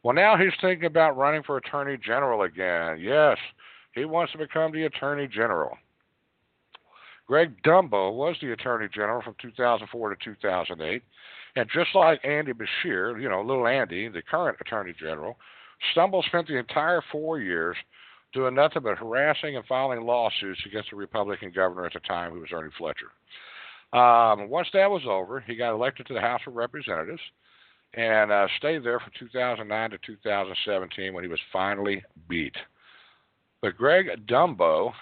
[0.02, 3.00] Well, now he's thinking about running for Attorney General again.
[3.00, 3.38] Yes,
[3.94, 5.76] he wants to become the Attorney General.
[7.26, 11.02] Greg Dumbo was the Attorney General from 2004 to 2008.
[11.56, 15.36] And just like Andy Beshear, you know, little Andy, the current Attorney General,
[15.92, 17.76] Stumble spent the entire four years
[18.32, 22.40] doing nothing but harassing and filing lawsuits against the Republican governor at the time, who
[22.40, 23.10] was Ernie Fletcher.
[23.92, 27.20] Um, once that was over, he got elected to the House of Representatives
[27.94, 32.54] and uh, stayed there from 2009 to 2017 when he was finally beat.
[33.60, 34.92] But Greg Dumbo,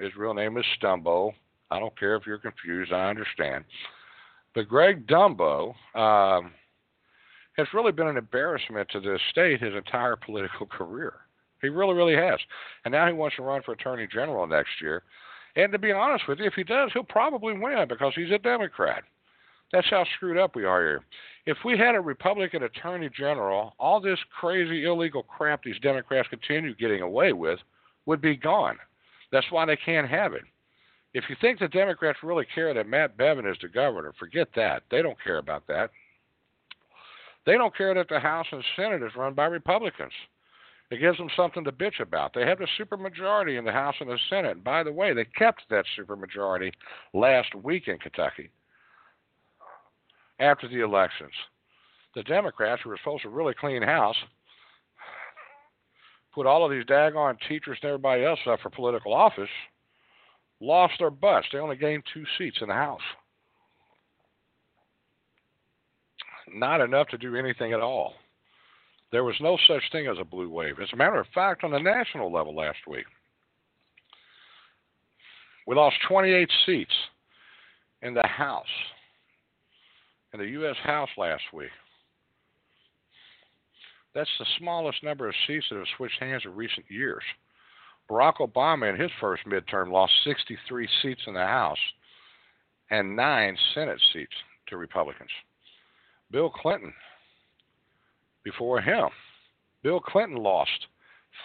[0.00, 1.32] his real name is Stumbo.
[1.70, 3.64] I don't care if you're confused, I understand.
[4.54, 6.52] But Greg Dumbo um,
[7.56, 11.14] has really been an embarrassment to this state his entire political career.
[11.60, 12.38] He really, really has.
[12.84, 15.02] And now he wants to run for Attorney General next year.
[15.56, 18.38] And to be honest with you, if he does, he'll probably win because he's a
[18.38, 19.02] Democrat.
[19.72, 21.04] That's how screwed up we are here.
[21.46, 26.74] If we had a Republican Attorney General, all this crazy illegal crap these Democrats continue
[26.74, 27.58] getting away with
[28.06, 28.78] would be gone.
[29.32, 30.44] That's why they can't have it.
[31.14, 34.82] If you think the Democrats really care that Matt Bevin is the governor, forget that.
[34.90, 35.90] They don't care about that.
[37.46, 40.12] They don't care that the House and Senate is run by Republicans.
[40.90, 42.32] It gives them something to bitch about.
[42.32, 44.52] They have the supermajority in the House and the Senate.
[44.52, 46.72] And by the way, they kept that supermajority
[47.12, 48.50] last week in Kentucky
[50.40, 51.32] after the elections.
[52.14, 54.16] The Democrats, who were supposed to really clean house,
[56.34, 59.50] put all of these daggone teachers and everybody else up for political office,
[60.60, 61.46] lost their butts.
[61.52, 63.00] They only gained two seats in the House.
[66.54, 68.14] Not enough to do anything at all.
[69.10, 70.78] There was no such thing as a blue wave.
[70.82, 73.06] As a matter of fact, on the national level last week,
[75.66, 76.94] we lost 28 seats
[78.02, 78.66] in the House,
[80.32, 80.76] in the U.S.
[80.82, 81.70] House last week.
[84.14, 87.22] That's the smallest number of seats that have switched hands in recent years.
[88.10, 91.78] Barack Obama, in his first midterm, lost 63 seats in the House
[92.90, 94.32] and nine Senate seats
[94.68, 95.30] to Republicans.
[96.30, 96.92] Bill Clinton
[98.50, 99.08] before him.
[99.82, 100.86] Bill Clinton lost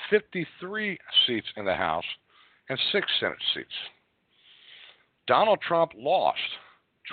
[0.10, 0.98] 53
[1.28, 2.06] seats in the House
[2.70, 3.68] and six Senate seats.
[5.28, 6.40] Donald Trump lost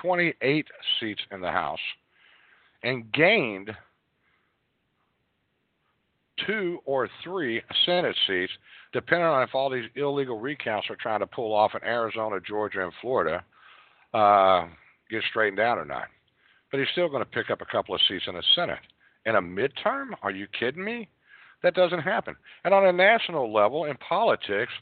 [0.00, 0.66] 28
[0.98, 1.80] seats in the House
[2.82, 3.70] and gained
[6.46, 8.52] two or three Senate seats,
[8.92, 12.82] depending on if all these illegal recounts are trying to pull off in Arizona, Georgia,
[12.84, 13.44] and Florida
[14.14, 14.66] uh,
[15.10, 16.06] get straightened out or not.
[16.70, 18.78] But he's still going to pick up a couple of seats in the Senate
[19.26, 20.08] in a midterm?
[20.22, 21.08] Are you kidding me?
[21.62, 22.36] That doesn't happen.
[22.64, 24.72] And on a national level, in politics,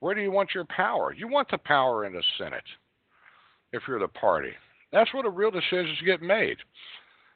[0.00, 1.12] where do you want your power?
[1.12, 2.64] You want the power in the Senate
[3.72, 4.52] if you're the party.
[4.92, 6.56] That's where the real decisions get made.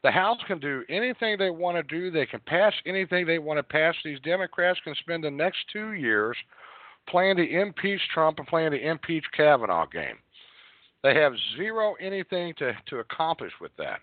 [0.03, 2.11] The House can do anything they want to do.
[2.11, 3.95] They can pass anything they want to pass.
[4.05, 6.37] These Democrats can spend the next two years
[7.09, 10.17] playing to impeach Trump and playing to impeach Kavanaugh game.
[11.03, 14.01] They have zero anything to, to accomplish with that.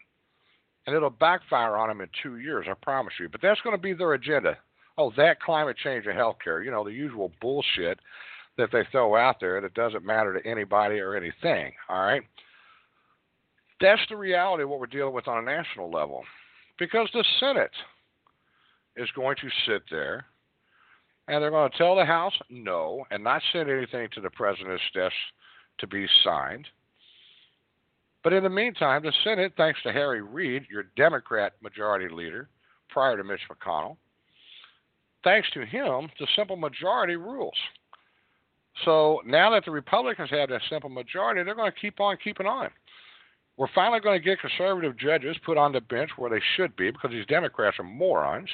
[0.89, 3.29] And it'll backfire on them in two years, I promise you.
[3.29, 4.57] But that's going to be their agenda.
[4.97, 7.99] Oh, that climate change and health care, you know, the usual bullshit
[8.57, 11.73] that they throw out there that doesn't matter to anybody or anything.
[11.89, 12.23] All right?
[13.79, 16.23] That's the reality of what we're dealing with on a national level.
[16.79, 17.69] Because the Senate
[18.97, 20.25] is going to sit there
[21.27, 24.81] and they're going to tell the House no and not send anything to the president's
[24.95, 25.13] desk
[25.77, 26.65] to be signed.
[28.23, 32.49] But in the meantime, the Senate, thanks to Harry Reid, your Democrat majority leader
[32.89, 33.97] prior to Mitch McConnell,
[35.23, 37.55] thanks to him, the simple majority rules.
[38.85, 42.47] So now that the Republicans have that simple majority, they're going to keep on keeping
[42.47, 42.69] on.
[43.57, 46.91] We're finally going to get conservative judges put on the bench where they should be
[46.91, 48.49] because these Democrats are morons.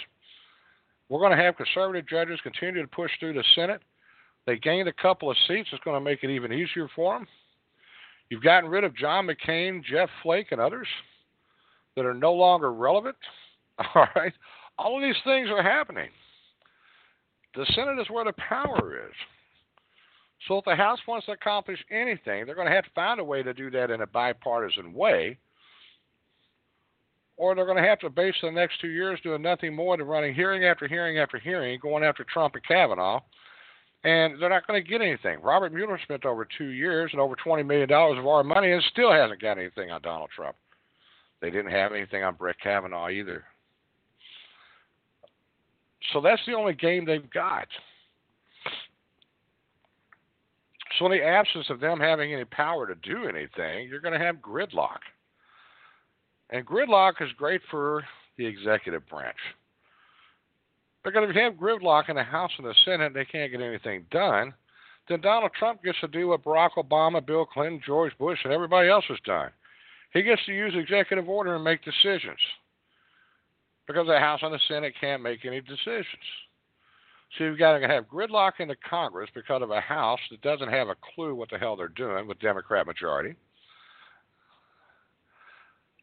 [1.09, 3.81] We're going to have conservative judges continue to push through the Senate.
[4.47, 5.69] They gained a couple of seats.
[5.71, 7.27] It's going to make it even easier for them.
[8.29, 10.87] You've gotten rid of John McCain, Jeff Flake, and others
[11.95, 13.15] that are no longer relevant.
[13.95, 14.33] All right.
[14.77, 16.09] All of these things are happening.
[17.55, 19.13] The Senate is where the power is.
[20.47, 23.23] So if the House wants to accomplish anything, they're going to have to find a
[23.23, 25.37] way to do that in a bipartisan way.
[27.37, 30.07] Or they're going to have to base the next two years doing nothing more than
[30.07, 33.21] running hearing after hearing after hearing, going after Trump and Kavanaugh.
[34.05, 35.41] And they're not going to get anything.
[35.41, 39.11] Robert Mueller spent over two years and over $20 million of our money and still
[39.11, 40.55] hasn't got anything on Donald Trump.
[41.41, 43.43] They didn't have anything on Brett Kavanaugh either.
[46.13, 47.67] So that's the only game they've got.
[50.99, 54.25] So, in the absence of them having any power to do anything, you're going to
[54.25, 54.99] have gridlock.
[56.51, 58.03] And gridlock is great for
[58.37, 59.35] the executive branch.
[61.05, 63.61] Because if you have gridlock in the House and the Senate, and they can't get
[63.61, 64.55] anything done,
[65.07, 68.89] then Donald Trump gets to do what Barack Obama, Bill Clinton, George Bush, and everybody
[68.89, 69.51] else has done.
[70.13, 72.39] He gets to use executive order and make decisions.
[73.85, 76.05] Because the House and the Senate can't make any decisions.
[77.37, 80.69] So you've got to have gridlock in the Congress because of a House that doesn't
[80.69, 83.35] have a clue what the hell they're doing with Democrat majority.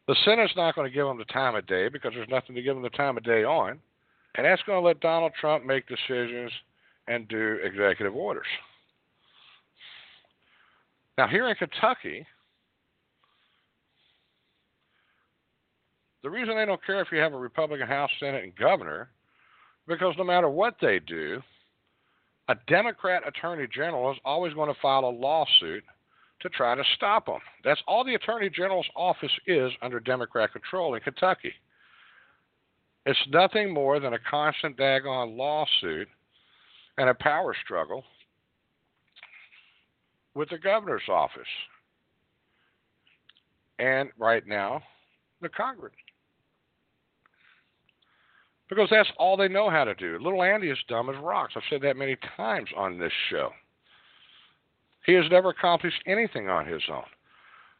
[0.07, 2.61] The Senate's not going to give them the time of day because there's nothing to
[2.61, 3.79] give them the time of day on.
[4.35, 6.51] And that's going to let Donald Trump make decisions
[7.07, 8.47] and do executive orders.
[11.17, 12.25] Now, here in Kentucky,
[16.23, 19.09] the reason they don't care if you have a Republican House, Senate, and governor
[19.87, 21.41] because no matter what they do,
[22.49, 25.83] a Democrat attorney general is always going to file a lawsuit
[26.41, 27.39] to try to stop them.
[27.63, 31.53] That's all the attorney general's office is under Democrat control in Kentucky.
[33.05, 36.07] It's nothing more than a constant daggone lawsuit
[36.97, 38.03] and a power struggle
[40.35, 41.41] with the governor's office.
[43.79, 44.81] And right now,
[45.41, 45.93] the Congress
[48.73, 50.17] because that's all they know how to do.
[50.19, 51.53] Little Andy is dumb as rocks.
[51.55, 53.51] I've said that many times on this show.
[55.05, 57.03] He has never accomplished anything on his own.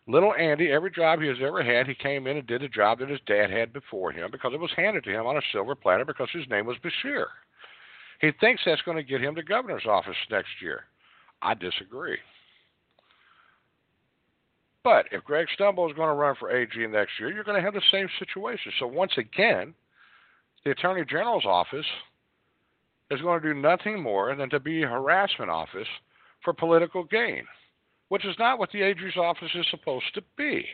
[0.05, 2.99] Little Andy, every job he has ever had, he came in and did a job
[2.99, 5.75] that his dad had before him because it was handed to him on a silver
[5.75, 7.27] platter because his name was Beshear.
[8.19, 10.85] He thinks that's going to get him to governor's office next year.
[11.41, 12.17] I disagree.
[14.83, 17.63] But if Greg Stumbo is going to run for AG next year, you're going to
[17.63, 18.71] have the same situation.
[18.79, 19.73] So once again,
[20.65, 21.85] the Attorney General's office
[23.09, 25.87] is going to do nothing more than to be a harassment office
[26.43, 27.43] for political gain,
[28.13, 30.67] which is not what the AG's office is supposed to be.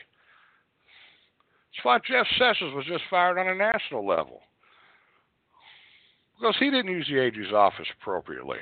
[1.72, 4.42] It's why Jeff Sessions was just fired on a national level.
[6.38, 8.58] Because he didn't use the AG's office appropriately.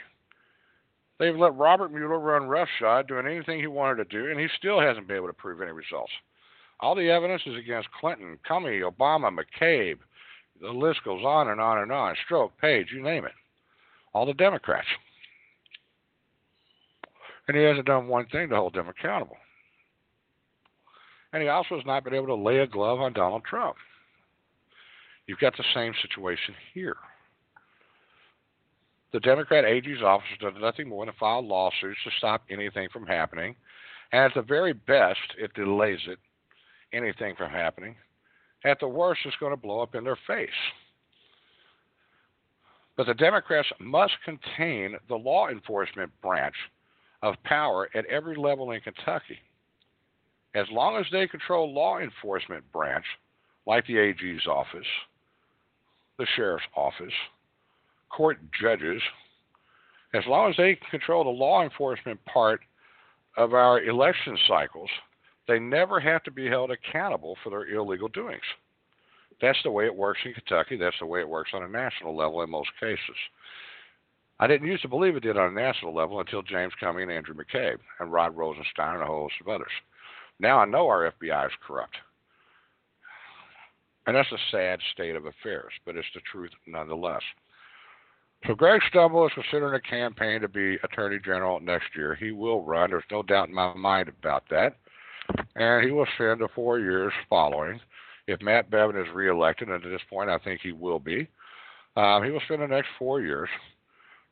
[1.17, 4.79] They've let Robert Mueller run roughshod doing anything he wanted to do, and he still
[4.79, 6.11] hasn't been able to prove any results.
[6.79, 9.97] All the evidence is against Clinton, Comey, Obama, McCabe,
[10.61, 12.13] the list goes on and on and on.
[12.29, 13.33] Strzok, Page, you name it.
[14.13, 14.85] All the Democrats.
[17.47, 19.37] And he hasn't done one thing to hold them accountable.
[21.33, 23.75] And he also has not been able to lay a glove on Donald Trump.
[25.27, 26.97] You've got the same situation here.
[29.13, 33.55] The Democrat AG's office does nothing more than file lawsuits to stop anything from happening.
[34.11, 36.19] And at the very best, it delays it,
[36.93, 37.95] anything from happening.
[38.65, 40.49] At the worst, it's going to blow up in their face.
[42.95, 46.55] But the Democrats must contain the law enforcement branch
[47.21, 49.37] of power at every level in Kentucky.
[50.55, 53.05] As long as they control law enforcement branch,
[53.65, 54.87] like the AG's office,
[56.17, 57.13] the sheriff's office,
[58.09, 59.01] court judges,
[60.13, 62.61] as long as they control the law enforcement part
[63.35, 64.89] of our election cycles,
[65.47, 68.41] they never have to be held accountable for their illegal doings.
[69.41, 70.77] That's the way it works in Kentucky.
[70.77, 72.99] That's the way it works on a national level in most cases.
[74.39, 77.11] I didn't used to believe it did on a national level until James Comey and
[77.11, 79.71] Andrew McCabe and Rod Rosenstein and a whole host of others.
[80.39, 81.97] Now I know our FBI is corrupt.
[84.05, 87.23] And that's a sad state of affairs, but it's the truth nonetheless.
[88.45, 92.15] So Greg Stumble is considering a campaign to be Attorney General next year.
[92.15, 92.91] He will run.
[92.91, 94.75] There's no doubt in my mind about that.
[95.55, 97.79] And he will spend the four years following.
[98.27, 101.27] If Matt Bevin is reelected, and at this point I think he will be,
[101.95, 103.49] um, he will spend the next four years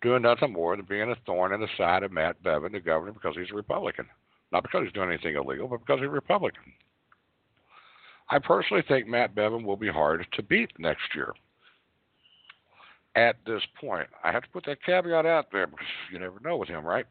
[0.06, 3.12] doing nothing more than being a thorn in the side of Matt Bevin, the governor,
[3.12, 4.06] because he's a Republican.
[4.51, 6.64] Not because he's doing anything illegal, but because he's a Republican.
[8.30, 11.34] I personally think Matt Bevin will be hard to beat next year
[13.16, 14.08] at this point.
[14.24, 17.06] I have to put that caveat out there because you never know with him, right?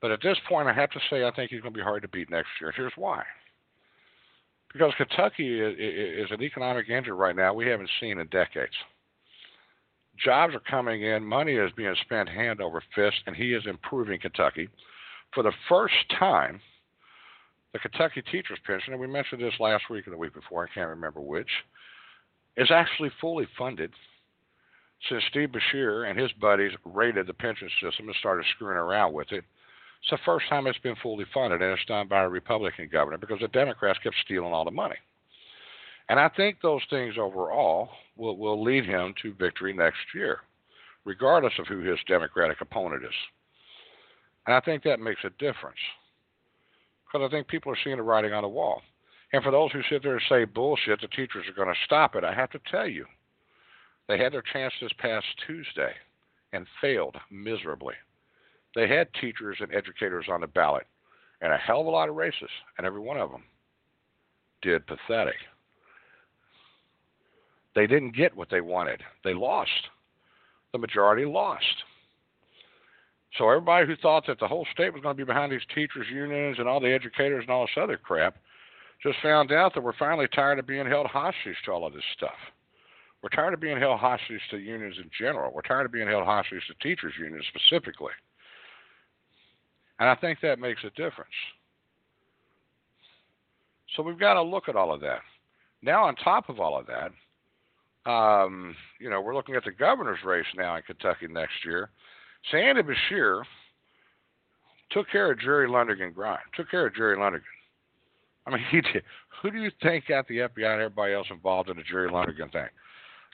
[0.00, 2.02] But at this point, I have to say I think he's going to be hard
[2.02, 2.72] to beat next year.
[2.74, 3.22] Here's why.
[4.72, 8.74] Because Kentucky is an economic engine right now we haven't seen in decades.
[10.24, 14.20] Jobs are coming in, money is being spent hand over fist, and he is improving
[14.20, 14.68] Kentucky.
[15.32, 16.60] For the first time,
[17.72, 20.74] the Kentucky teacher's pension, and we mentioned this last week or the week before, I
[20.74, 21.48] can't remember which,
[22.56, 23.92] is actually fully funded
[25.08, 29.32] since Steve Beshear and his buddies raided the pension system and started screwing around with
[29.32, 29.44] it.
[30.02, 33.18] It's the first time it's been fully funded, and it's done by a Republican governor
[33.18, 34.96] because the Democrats kept stealing all the money.
[36.10, 40.40] And I think those things overall will, will lead him to victory next year,
[41.04, 43.14] regardless of who his Democratic opponent is.
[44.44, 45.78] And I think that makes a difference
[47.06, 48.82] because I think people are seeing the writing on the wall.
[49.32, 52.16] And for those who sit there and say bullshit, the teachers are going to stop
[52.16, 53.06] it, I have to tell you,
[54.08, 55.92] they had their chance this past Tuesday
[56.52, 57.94] and failed miserably.
[58.74, 60.88] They had teachers and educators on the ballot
[61.40, 63.44] and a hell of a lot of races, and every one of them
[64.60, 65.36] did pathetic.
[67.74, 69.02] They didn't get what they wanted.
[69.24, 69.88] They lost.
[70.72, 71.64] The majority lost.
[73.38, 76.06] So everybody who thought that the whole state was going to be behind these teachers
[76.12, 78.36] unions and all the educators and all this other crap
[79.02, 82.04] just found out that we're finally tired of being held hostage to all of this
[82.16, 82.36] stuff.
[83.22, 85.52] We're tired of being held hostage to unions in general.
[85.54, 88.12] We're tired of being held hostage to teachers unions specifically.
[89.98, 91.30] And I think that makes a difference.
[93.94, 95.20] So we've got to look at all of that.
[95.82, 97.10] Now, on top of all of that,
[98.10, 101.90] um, you know, we're looking at the governor's race now in Kentucky next year.
[102.50, 103.42] Sandy Beshear
[104.90, 107.42] took care of Jerry Lundergan Grimes, took care of Jerry Lundergan.
[108.46, 109.02] I mean, he did.
[109.42, 112.52] Who do you think got the FBI and everybody else involved in the Jerry Lundergan
[112.52, 112.68] thing?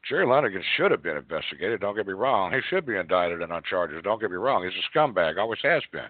[0.08, 1.80] Jerry Lundergan should have been investigated.
[1.80, 2.52] Don't get me wrong.
[2.52, 4.02] He should be indicted and on charges.
[4.04, 4.62] Don't get me wrong.
[4.62, 5.36] He's a scumbag.
[5.36, 6.08] Always has been.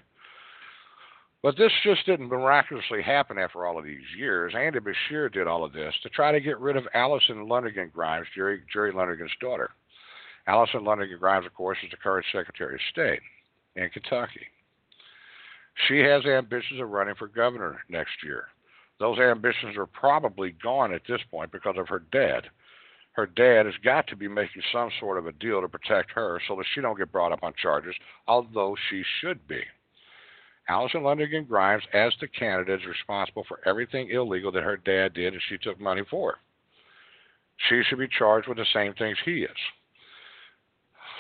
[1.43, 4.55] But this just didn't miraculously happen after all of these years.
[4.57, 8.27] Andy Beshear did all of this to try to get rid of Alison Lundergan Grimes,
[8.35, 9.71] Jerry, Jerry Lundergan's daughter.
[10.49, 13.21] Alison Lundergan Grimes, of course, is the current Secretary of State
[13.77, 14.47] in Kentucky.
[15.87, 18.47] She has ambitions of running for governor next year.
[18.99, 22.49] Those ambitions are probably gone at this point because of her dad
[23.17, 26.41] her dad has got to be making some sort of a deal to protect her
[26.47, 27.95] so that she don't get brought up on charges,
[28.29, 29.63] although she should be.
[30.69, 35.33] Alison Lundergan Grimes, as the candidate, is responsible for everything illegal that her dad did
[35.33, 36.37] and she took money for.
[37.69, 39.57] She should be charged with the same things he is.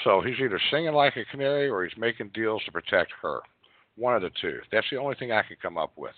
[0.05, 3.41] So he's either singing like a canary or he's making deals to protect her.
[3.97, 4.61] One of the two.
[4.71, 6.13] That's the only thing I can come up with.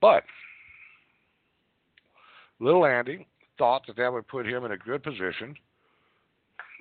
[0.00, 0.22] But
[2.60, 3.26] little Andy
[3.58, 5.56] thought that that would put him in a good position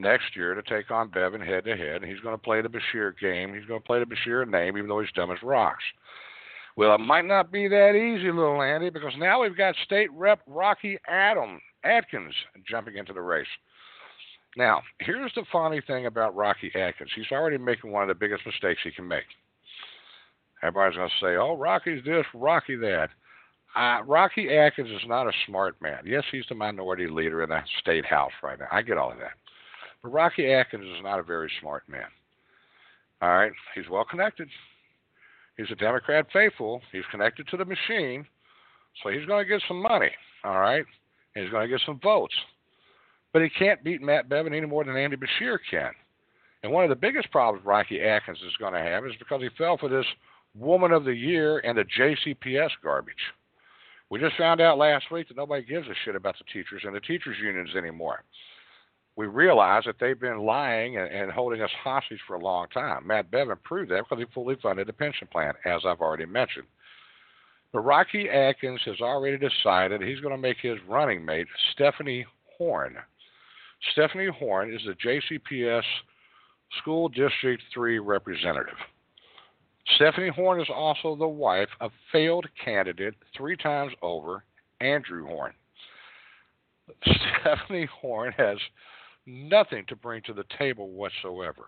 [0.02, 2.04] next year to take on Bevin head to head.
[2.04, 3.54] He's going to play the Beshear game.
[3.54, 5.84] He's going to play the Beshear name, even though he's dumb as rocks.
[6.76, 10.42] Well, it might not be that easy, little Andy, because now we've got State Rep
[10.48, 12.34] Rocky Adam Adkins
[12.70, 13.48] jumping into the race.
[14.58, 17.12] Now, here's the funny thing about Rocky Adkins.
[17.16, 19.24] He's already making one of the biggest mistakes he can make.
[20.64, 23.10] Everybody's going to say, "Oh, Rocky's this, Rocky that."
[23.76, 26.04] Uh, Rocky Adkins is not a smart man.
[26.06, 28.68] Yes, he's the minority leader in the state house right now.
[28.70, 29.32] I get all of that.
[30.04, 32.08] But Rocky Adkins is not a very smart man.
[33.22, 33.52] All right?
[33.76, 34.50] He's well connected.
[35.58, 36.82] He's a Democrat faithful.
[36.92, 38.26] He's connected to the machine.
[39.04, 40.12] So he's going to get some money.
[40.44, 40.84] All right?
[41.36, 42.34] And he's going to get some votes.
[43.34, 45.92] But he can't beat Matt Bevin any more than Andy Beshear can.
[46.64, 49.50] And one of the biggest problems Rocky Adkins is going to have is because he
[49.58, 50.06] fell for this
[50.54, 53.16] Woman of the Year and the JCPS garbage.
[54.10, 56.94] We just found out last week that nobody gives a shit about the teachers and
[56.94, 58.24] the teachers unions anymore.
[59.22, 63.06] We realize that they've been lying and, and holding us hostage for a long time.
[63.06, 66.66] Matt Bevin proved that because he fully funded the pension plan, as I've already mentioned.
[67.72, 72.26] But Rocky Adkins has already decided he's going to make his running mate Stephanie
[72.58, 72.98] Horne.
[73.92, 75.84] Stephanie Horne is the JCPS
[76.80, 78.74] School District 3 representative.
[79.98, 84.46] Stephanie Horne is also the wife of failed candidate three times over,
[84.80, 85.54] Andrew Horne.
[87.44, 88.58] Stephanie Horne has
[89.26, 91.68] nothing to bring to the table whatsoever.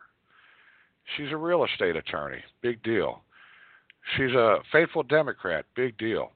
[1.18, 3.24] She's a real estate attorney, big deal.
[4.16, 6.32] She's a faithful Democrat, big deal.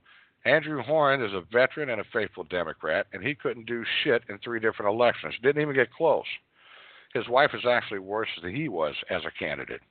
[0.46, 4.38] Andrew Horne is a veteran and a faithful Democrat, and he couldn't do shit in
[4.38, 5.34] three different elections.
[5.44, 6.26] Didn't even get close.
[7.14, 9.82] His wife is actually worse than he was as a candidate.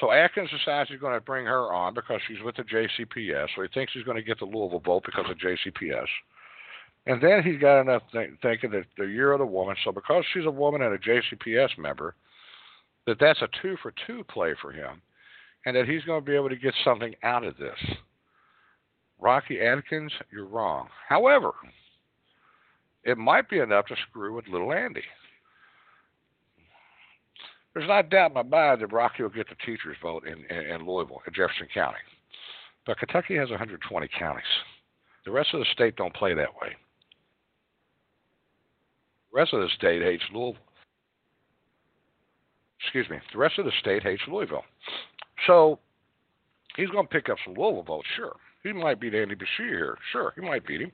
[0.00, 3.48] So Adkins decides he's going to bring her on because she's with the JCPS.
[3.54, 6.06] So he thinks he's going to get the Louisville vote because of JCPS.
[7.06, 9.76] And then he's got enough th- thinking that the year of the woman.
[9.84, 12.14] So because she's a woman and a JCPS member,
[13.06, 15.00] that that's a two for two play for him,
[15.64, 17.78] and that he's going to be able to get something out of this.
[19.18, 20.88] Rocky Adkins, you're wrong.
[21.08, 21.52] However,
[23.04, 25.02] it might be enough to screw with little Andy.
[27.74, 30.66] There's not doubt in my mind that Rocky will get the teachers' vote in, in,
[30.66, 31.98] in Louisville, in Jefferson County.
[32.86, 34.42] But Kentucky has 120 counties.
[35.24, 36.74] The rest of the state don't play that way.
[39.32, 40.60] The rest of the state hates Louisville.
[42.82, 43.18] Excuse me.
[43.32, 44.64] The rest of the state hates Louisville.
[45.46, 45.78] So
[46.76, 48.36] he's going to pick up some Louisville votes, sure.
[48.62, 49.98] He might beat Andy Beshear here.
[50.12, 50.92] Sure, he might beat him.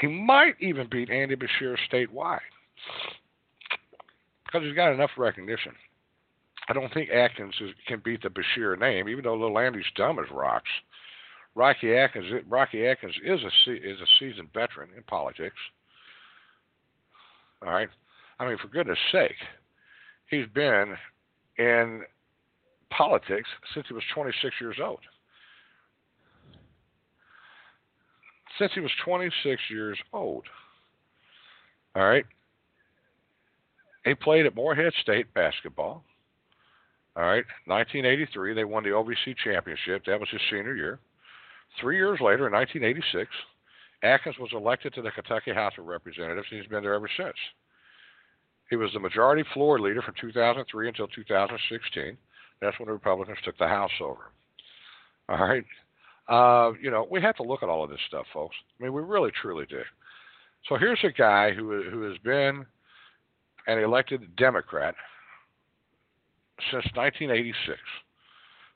[0.00, 2.38] He might even beat Andy Beshear statewide
[4.44, 5.72] because he's got enough recognition.
[6.68, 10.18] I don't think Adkins is, can beat the Beshear name, even though little Andy's dumb
[10.18, 10.68] as rocks.
[11.54, 15.56] Rocky Adkins, Rocky Adkins is a is a seasoned veteran in politics.
[17.64, 17.88] All right,
[18.38, 19.36] I mean, for goodness' sake,
[20.30, 20.94] he's been
[21.58, 22.02] in
[22.90, 25.00] politics since he was 26 years old.
[28.58, 30.44] Since he was 26 years old.
[31.96, 32.24] All right,
[34.04, 36.04] he played at Morehead State basketball.
[37.16, 40.04] All right, 1983, they won the OVC championship.
[40.06, 41.00] That was his senior year.
[41.80, 43.28] Three years later, in 1986,
[44.02, 47.36] Adkins was elected to the Kentucky House of Representatives, and he's been there ever since.
[48.70, 52.16] He was the majority floor leader from 2003 until 2016.
[52.60, 54.30] That's when the Republicans took the House over.
[55.28, 55.64] All right.
[56.28, 58.56] Uh, you know, we have to look at all of this stuff, folks.
[58.78, 59.80] I mean, we really, truly do.
[60.68, 62.66] So here's a guy who who has been
[63.66, 64.94] an elected Democrat
[66.70, 67.78] since 1986.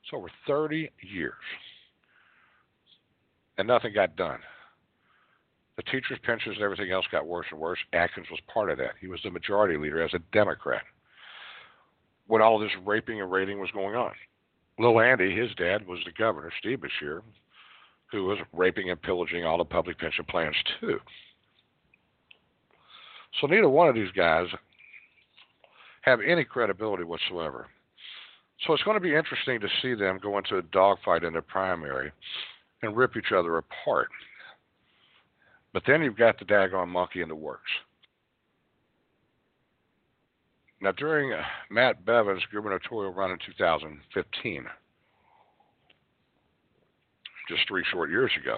[0.03, 1.33] It's over 30 years.
[3.57, 4.39] And nothing got done.
[5.75, 7.79] The teachers' pensions and everything else got worse and worse.
[7.93, 8.93] Adkins was part of that.
[9.01, 10.83] He was the majority leader as a Democrat
[12.27, 14.11] when all this raping and raiding was going on.
[14.79, 17.21] Lil Andy, his dad, was the governor, Steve Beshear,
[18.11, 20.99] who was raping and pillaging all the public pension plans too.
[23.41, 24.47] So neither one of these guys
[26.01, 27.67] have any credibility whatsoever.
[28.65, 31.41] So it's going to be interesting to see them go into a dogfight in the
[31.41, 32.11] primary
[32.81, 34.09] and rip each other apart.
[35.73, 37.71] But then you've got the daggone monkey in the works.
[40.81, 44.65] Now, during uh, Matt Bevin's gubernatorial run in 2015,
[47.49, 48.57] just three short years ago,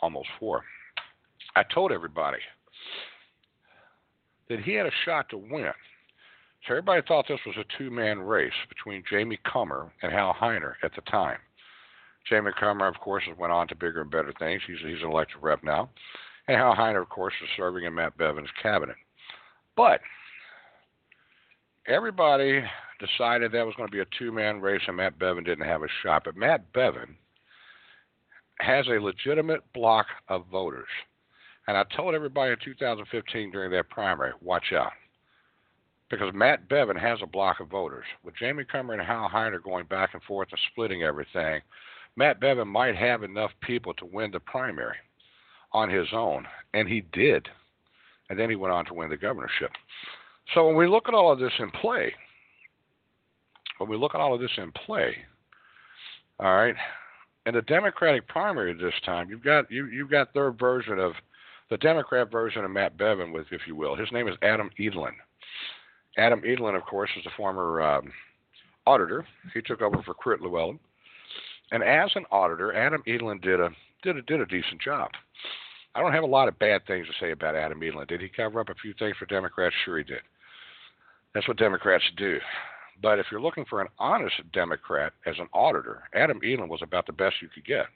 [0.00, 0.62] almost four,
[1.56, 2.38] I told everybody
[4.48, 5.72] that he had a shot to win
[6.66, 10.74] so everybody thought this was a two man race between Jamie Comer and Hal Heiner
[10.82, 11.38] at the time.
[12.28, 14.62] Jamie Comer, of course, went on to bigger and better things.
[14.66, 15.90] He's, he's an elected rep now.
[16.48, 18.96] And Hal Heiner, of course, was serving in Matt Bevin's cabinet.
[19.76, 20.00] But
[21.86, 22.62] everybody
[23.00, 25.82] decided that was going to be a two man race and Matt Bevin didn't have
[25.82, 26.24] a shot.
[26.24, 27.16] But Matt Bevin
[28.60, 30.88] has a legitimate block of voters.
[31.68, 34.92] And I told everybody in 2015 during that primary, watch out
[36.08, 38.04] because Matt Bevin has a block of voters.
[38.22, 41.60] With Jamie Comer and Hal Heiner going back and forth and splitting everything,
[42.14, 44.96] Matt Bevin might have enough people to win the primary
[45.76, 47.46] on his own, and he did.
[48.30, 49.70] And then he went on to win the governorship.
[50.54, 52.14] So when we look at all of this in play,
[53.76, 55.14] when we look at all of this in play,
[56.40, 56.74] all right,
[57.44, 61.12] in the Democratic primary this time, you've got you you've got their version of
[61.70, 63.96] the Democrat version of Matt Bevin, with if you will.
[63.96, 65.12] His name is Adam Edelen.
[66.16, 68.10] Adam Edelen, of course, is a former um,
[68.86, 69.26] auditor.
[69.52, 70.78] He took over for Crit Luallen,
[71.70, 73.68] and as an auditor, Adam Edelen did a
[74.02, 75.10] did a did a decent job.
[75.96, 78.06] I don't have a lot of bad things to say about Adam Edelen.
[78.06, 79.74] Did he cover up a few things for Democrats?
[79.82, 80.20] Sure, he did.
[81.32, 82.38] That's what Democrats do.
[83.02, 87.06] But if you're looking for an honest Democrat as an auditor, Adam Edelen was about
[87.06, 87.86] the best you could get.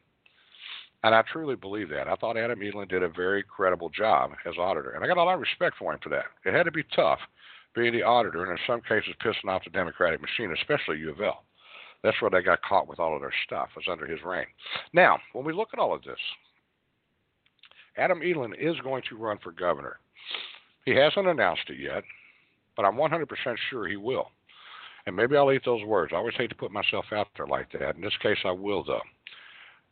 [1.04, 2.08] And I truly believe that.
[2.08, 4.92] I thought Adam Edelen did a very credible job as auditor.
[4.92, 6.24] And I got a lot of respect for him for that.
[6.46, 7.18] It had to be tough
[7.74, 11.20] being the auditor and in some cases pissing off the Democratic machine, especially U of
[11.20, 11.44] L.
[12.02, 14.46] That's where they got caught with all of their stuff, was under his reign.
[14.94, 16.18] Now, when we look at all of this,
[17.96, 19.98] Adam Edelen is going to run for governor.
[20.84, 22.02] He hasn't announced it yet,
[22.76, 23.26] but I'm 100%
[23.68, 24.28] sure he will.
[25.06, 26.12] And maybe I'll eat those words.
[26.12, 27.96] I always hate to put myself out there like that.
[27.96, 29.00] In this case, I will, though.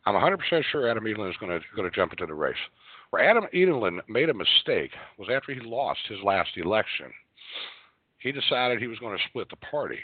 [0.05, 2.55] I'm 100% sure Adam Edelen is going to, going to jump into the race.
[3.09, 7.07] Where Adam Edelen made a mistake was after he lost his last election.
[8.19, 9.99] He decided he was going to split the party.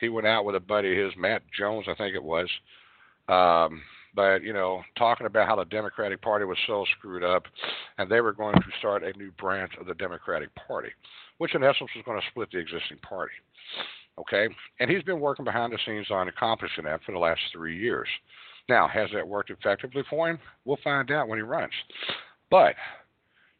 [0.00, 2.48] He went out with a buddy of his, Matt Jones, I think it was.
[3.28, 3.82] Um,
[4.14, 7.44] but you know, talking about how the Democratic Party was so screwed up,
[7.98, 10.90] and they were going to start a new branch of the Democratic Party,
[11.38, 13.34] which in essence was going to split the existing party.
[14.18, 14.48] Okay,
[14.78, 18.08] and he's been working behind the scenes on accomplishing that for the last three years.
[18.68, 20.38] Now, has that worked effectively for him?
[20.64, 21.72] We'll find out when he runs.
[22.50, 22.76] But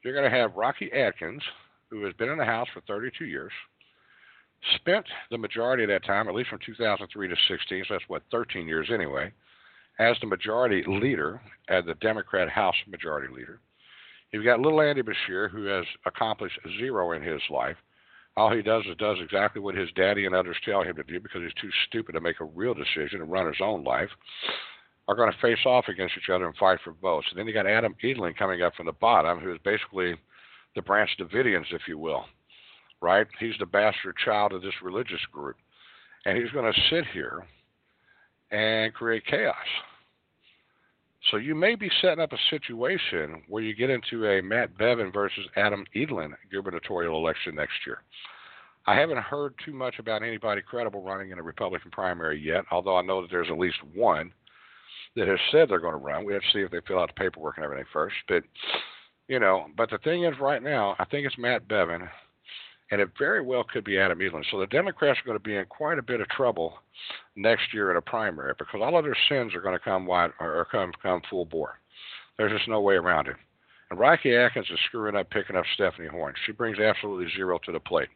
[0.02, 1.42] you're going to have Rocky Adkins,
[1.90, 3.52] who has been in the House for 32 years,
[4.76, 8.22] spent the majority of that time, at least from 2003 to 16, so that's what
[8.30, 9.32] 13 years anyway,
[9.98, 13.60] as the majority leader, as the Democrat House majority leader.
[14.32, 17.76] You've got little Andy Beshear, who has accomplished zero in his life.
[18.36, 21.20] All he does is does exactly what his daddy and others tell him to do
[21.20, 24.08] because he's too stupid to make a real decision and run his own life.
[25.06, 27.26] Are going to face off against each other and fight for votes.
[27.30, 30.16] And then you got Adam Edelen coming up from the bottom, who is basically
[30.74, 32.24] the Branch Davidians, if you will,
[33.00, 33.26] right?
[33.38, 35.56] He's the bastard child of this religious group.
[36.24, 37.44] And he's going to sit here
[38.50, 39.54] and create chaos.
[41.30, 45.12] So you may be setting up a situation where you get into a Matt Bevin
[45.12, 48.02] versus Adam Edelen gubernatorial election next year.
[48.86, 52.96] I haven't heard too much about anybody credible running in a Republican primary yet, although
[52.96, 54.30] I know that there's at least one
[55.16, 56.24] that has said they're going to run.
[56.24, 58.16] We have to see if they fill out the paperwork and everything first.
[58.28, 58.42] But
[59.28, 62.06] you know, but the thing is, right now, I think it's Matt Bevin
[62.90, 64.44] and it very well could be Adam Edelen.
[64.50, 66.74] So the Democrats are going to be in quite a bit of trouble
[67.36, 70.30] next year in a primary because all of their sins are going to come wide
[70.40, 71.78] or come come full bore.
[72.36, 73.36] There's just no way around it.
[73.90, 76.34] And Rocky Adkins is screwing up picking up Stephanie Horne.
[76.46, 78.08] She brings absolutely zero to the plate.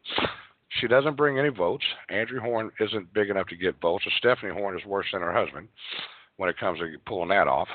[0.79, 1.85] She doesn't bring any votes.
[2.09, 4.03] Andrew Horne isn't big enough to get votes.
[4.05, 5.67] So Stephanie Horne is worse than her husband
[6.37, 7.67] when it comes to pulling that off.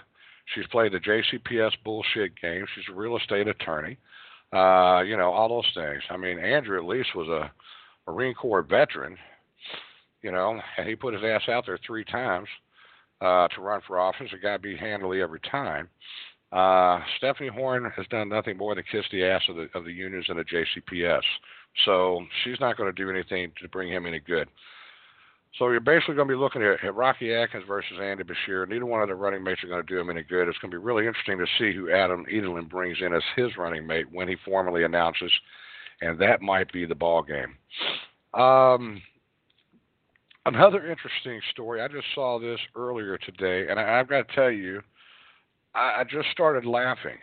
[0.55, 2.67] She's played the JCPS bullshit game.
[2.75, 3.97] She's a real estate attorney.
[4.53, 6.03] Uh, you know, all those things.
[6.11, 7.51] I mean, Andrew at least was a
[8.11, 9.17] Marine Corps veteran,
[10.23, 12.49] you know, and he put his ass out there three times
[13.21, 14.29] uh, to run for office.
[14.31, 15.89] The guy beat handily every time.
[16.53, 19.93] Uh, Stephanie Horne has done nothing more than kiss the ass of the of the
[19.93, 21.23] unions and the JCPS.
[21.85, 24.49] So she's not going to do anything to bring him any good.
[25.59, 28.69] So you're basically going to be looking at, at Rocky Adkins versus Andy Beshear.
[28.69, 30.49] Neither one of the running mates are going to do him any good.
[30.49, 33.57] It's going to be really interesting to see who Adam Edelen brings in as his
[33.57, 35.31] running mate when he formally announces,
[36.01, 37.55] and that might be the ball game.
[38.41, 39.01] Um,
[40.45, 41.81] another interesting story.
[41.81, 44.83] I just saw this earlier today, and I, I've got to tell you,
[45.73, 47.19] I, I just started laughing.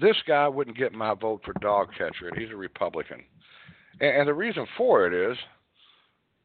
[0.00, 3.24] This guy wouldn't get my vote for dog catcher, and he's a Republican.
[4.00, 5.36] And, and the reason for it is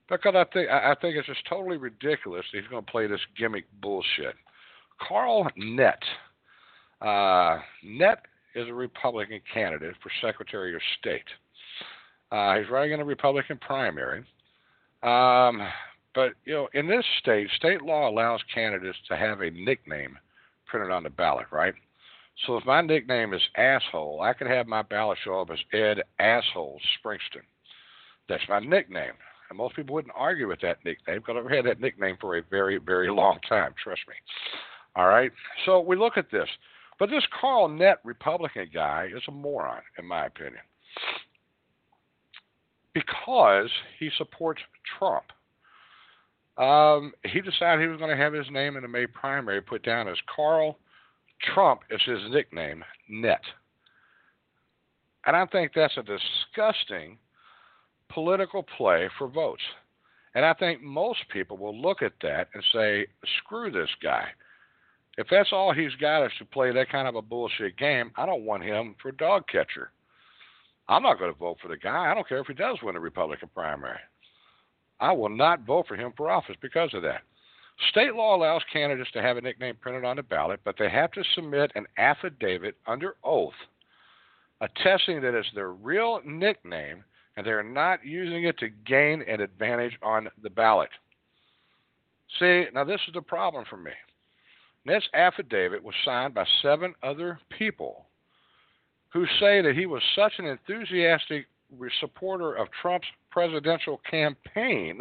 [0.09, 3.21] because I think I think it's just totally ridiculous that he's going to play this
[3.37, 4.35] gimmick bullshit.
[5.07, 6.01] Carl Nett,
[7.01, 8.25] uh, Nett
[8.55, 11.27] is a Republican candidate for Secretary of State.
[12.31, 14.23] Uh, he's running in a Republican primary.
[15.03, 15.61] Um,
[16.13, 20.17] but you know, in this state, state law allows candidates to have a nickname
[20.65, 21.73] printed on the ballot, right?
[22.45, 26.03] So if my nickname is asshole, I could have my ballot show up as Ed
[26.19, 27.43] Asshole Springston.
[28.29, 29.13] That's my nickname.
[29.49, 32.43] And most people wouldn't argue with that nickname because I've had that nickname for a
[32.49, 34.13] very, very long time, trust me.
[34.95, 35.31] All right?
[35.65, 36.47] So we look at this.
[36.99, 40.61] But this Carl Nett Republican guy is a moron, in my opinion.
[42.93, 43.69] Because
[43.99, 44.61] he supports
[44.97, 45.25] Trump.
[46.57, 49.83] Um, he decided he was going to have his name in the May primary put
[49.83, 50.77] down as Carl
[51.41, 53.41] Trump is his nickname, Nett.
[55.25, 57.17] And I think that's a disgusting
[58.09, 59.61] political play for votes.
[60.35, 63.07] And I think most people will look at that and say,
[63.39, 64.25] screw this guy.
[65.17, 68.25] If that's all he's got is to play that kind of a bullshit game, I
[68.25, 69.91] don't want him for dog catcher.
[70.87, 72.09] I'm not going to vote for the guy.
[72.09, 73.99] I don't care if he does win a Republican primary.
[74.99, 77.21] I will not vote for him for office because of that.
[77.89, 81.11] State law allows candidates to have a nickname printed on the ballot, but they have
[81.11, 83.53] to submit an affidavit under oath
[84.61, 87.03] attesting that it's their real nickname
[87.37, 90.89] and they're not using it to gain an advantage on the ballot.
[92.37, 93.91] See, now this is the problem for me.
[94.85, 98.05] This affidavit was signed by seven other people
[99.09, 101.47] who say that he was such an enthusiastic
[101.99, 104.99] supporter of Trump's presidential campaign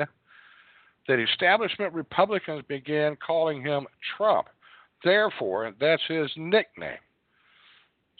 [1.08, 3.86] that establishment Republicans began calling him
[4.16, 4.46] Trump.
[5.02, 6.98] Therefore, that's his nickname.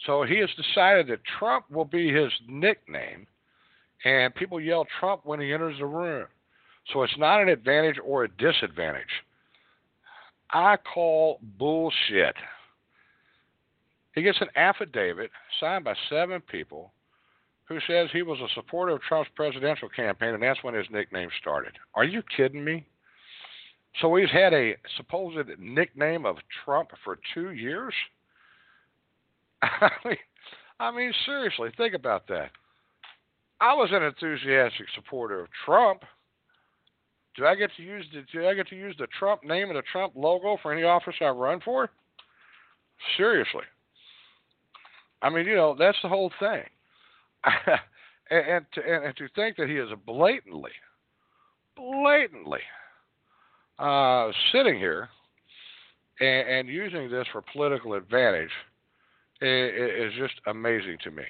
[0.05, 3.27] So he has decided that Trump will be his nickname,
[4.05, 6.25] and people yell Trump when he enters the room.
[6.91, 9.03] So it's not an advantage or a disadvantage.
[10.51, 12.35] I call bullshit.
[14.15, 15.29] He gets an affidavit
[15.59, 16.91] signed by seven people
[17.69, 21.29] who says he was a supporter of Trump's presidential campaign, and that's when his nickname
[21.39, 21.73] started.
[21.93, 22.85] Are you kidding me?
[24.01, 27.93] So he's had a supposed nickname of Trump for two years?
[29.61, 30.17] I mean,
[30.79, 32.49] I mean, seriously, think about that.
[33.61, 36.03] I was an enthusiastic supporter of Trump.
[37.35, 39.77] Do I get to use the do I get to use the Trump name and
[39.77, 41.89] the Trump logo for any office I run for?
[43.17, 43.63] Seriously.
[45.21, 46.63] I mean, you know, that's the whole thing.
[48.29, 50.71] and, and, to, and, and to think that he is blatantly,
[51.75, 52.61] blatantly
[53.79, 55.09] uh, sitting here
[56.19, 58.51] and, and using this for political advantage
[59.41, 61.23] is just amazing to me.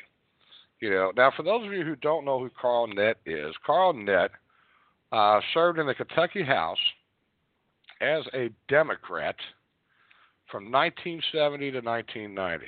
[0.79, 3.93] You know, now for those of you who don't know who Carl Nett is, Carl
[3.93, 4.31] Nett
[5.11, 6.79] uh, served in the Kentucky House
[8.01, 9.35] as a Democrat
[10.49, 12.65] from 1970 to 1990.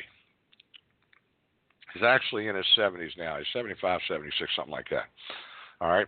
[1.94, 3.38] He's actually in his 70s now.
[3.38, 5.06] He's 75, 76, something like that.
[5.80, 6.08] All right.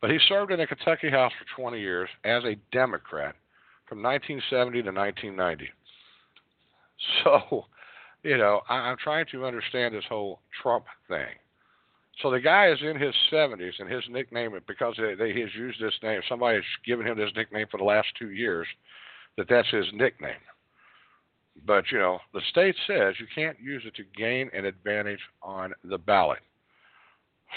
[0.00, 3.34] But he served in the Kentucky House for 20 years as a Democrat
[3.88, 5.70] from 1970 to 1990.
[7.24, 7.64] So
[8.22, 11.28] you know, I, am trying to understand this whole Trump thing.
[12.22, 15.54] So the guy is in his 70s, and his nickname, because they, they, he has
[15.54, 18.66] used this name, somebody has given him this nickname for the last two years,
[19.38, 20.34] that that's his nickname.
[21.66, 25.72] But, you know, the state says you can't use it to gain an advantage on
[25.84, 26.38] the ballot.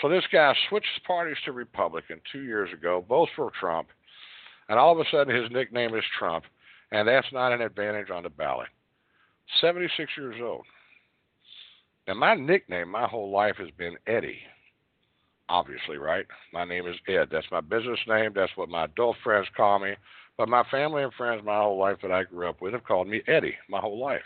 [0.01, 3.89] So this guy switches parties to Republican two years ago, both for Trump,
[4.67, 6.45] and all of a sudden his nickname is Trump,
[6.91, 8.69] and that's not an advantage on the ballot.
[9.61, 10.65] 76 years old.
[12.07, 14.39] Now, my nickname my whole life has been Eddie.
[15.49, 16.25] Obviously, right?
[16.53, 17.27] My name is Ed.
[17.31, 18.31] That's my business name.
[18.33, 19.93] That's what my adult friends call me.
[20.38, 23.07] But my family and friends my whole life that I grew up with have called
[23.07, 24.21] me Eddie my whole life.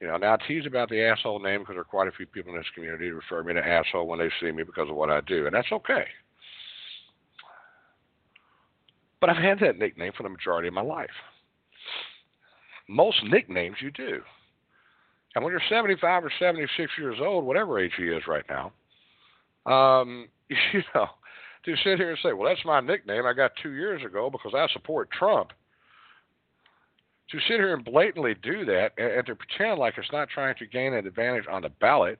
[0.00, 2.26] You know, now I tease about the asshole name because there are quite a few
[2.26, 4.96] people in this community who refer me to asshole when they see me because of
[4.96, 6.04] what I do, and that's okay.
[9.20, 11.10] But I've had that nickname for the majority of my life
[12.90, 14.20] most nicknames you do.
[15.34, 18.72] And when you're 75 or 76 years old, whatever age he is right now,
[19.72, 21.06] um, you know,
[21.64, 24.52] to sit here and say, well, that's my nickname I got two years ago because
[24.54, 25.50] I support Trump.
[27.30, 30.56] To sit here and blatantly do that and, and to pretend like it's not trying
[30.56, 32.18] to gain an advantage on the ballot,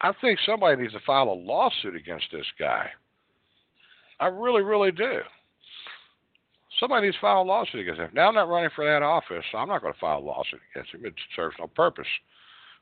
[0.00, 2.88] I think somebody needs to file a lawsuit against this guy.
[4.20, 5.20] I really, really do.
[6.80, 8.10] Somebody needs to file a lawsuit against him.
[8.14, 10.60] Now I'm not running for that office, so I'm not going to file a lawsuit
[10.74, 11.04] against him.
[11.04, 12.06] It serves no purpose.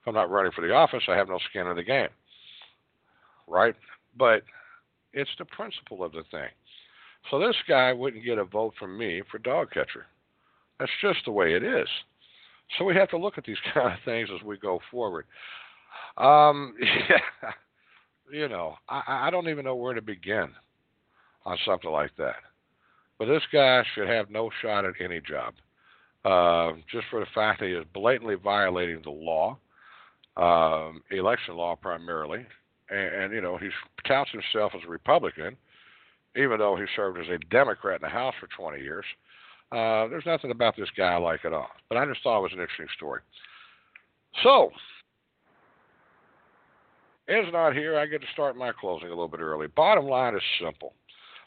[0.00, 2.08] If I'm not running for the office, I have no skin in the game.
[3.46, 3.74] Right?
[4.16, 4.42] But
[5.12, 6.48] it's the principle of the thing.
[7.30, 10.06] So this guy wouldn't get a vote from me for dog catcher.
[10.78, 11.88] That's just the way it is.
[12.78, 15.26] So we have to look at these kind of things as we go forward.
[16.16, 17.52] Um, yeah,
[18.32, 20.48] you know, I, I don't even know where to begin
[21.44, 22.36] on something like that.
[23.18, 25.54] But this guy should have no shot at any job,
[26.24, 29.58] uh, just for the fact that he is blatantly violating the law,
[30.36, 32.46] um, election law primarily,
[32.92, 33.68] and, and you know he
[34.06, 35.56] touts himself as a Republican,
[36.36, 39.04] even though he served as a Democrat in the House for 20 years.
[39.70, 41.70] Uh, there's nothing about this guy I like at all.
[41.88, 43.22] But I just thought it was an interesting story.
[44.42, 44.70] So,
[47.28, 47.98] Ed's not here.
[47.98, 49.68] I get to start my closing a little bit early.
[49.68, 50.92] Bottom line is simple.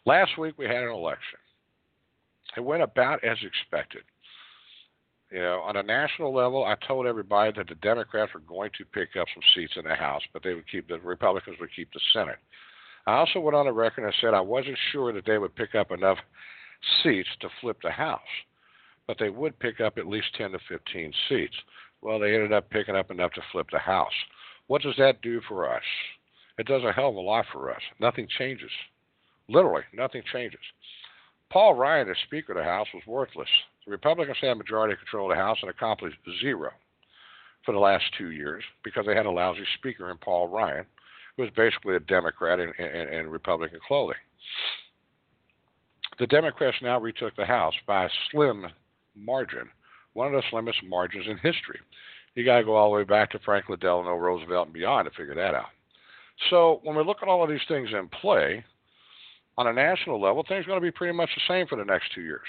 [0.05, 1.39] Last week we had an election.
[2.57, 4.03] It went about as expected.
[5.31, 8.85] You know, on a national level, I told everybody that the Democrats were going to
[8.85, 11.91] pick up some seats in the House, but they would keep the Republicans would keep
[11.93, 12.37] the Senate.
[13.07, 15.75] I also went on the record and said I wasn't sure that they would pick
[15.75, 16.17] up enough
[17.03, 18.21] seats to flip the House.
[19.07, 21.55] but they would pick up at least 10 to 15 seats.
[22.01, 24.13] Well, they ended up picking up enough to flip the House.
[24.67, 25.83] What does that do for us?
[26.57, 27.81] It does a hell of a lot for us.
[27.99, 28.71] Nothing changes.
[29.47, 30.59] Literally, nothing changes.
[31.51, 33.49] Paul Ryan, as Speaker of the House, was worthless.
[33.85, 36.71] The Republicans had majority control of the House and accomplished zero
[37.65, 40.85] for the last two years because they had a lousy Speaker in Paul Ryan,
[41.35, 44.17] who was basically a Democrat in, in, in Republican clothing.
[46.17, 48.67] The Democrats now retook the House by a slim
[49.15, 49.69] margin,
[50.13, 51.79] one of the slimmest margins in history.
[52.35, 55.15] You got to go all the way back to Franklin Delano Roosevelt and beyond to
[55.15, 55.67] figure that out.
[56.49, 58.63] So when we look at all of these things in play,
[59.57, 61.85] on a national level, things are going to be pretty much the same for the
[61.85, 62.47] next two years.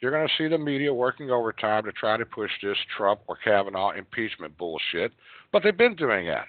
[0.00, 3.36] You're going to see the media working overtime to try to push this Trump or
[3.42, 5.12] Kavanaugh impeachment bullshit,
[5.52, 6.46] but they've been doing that.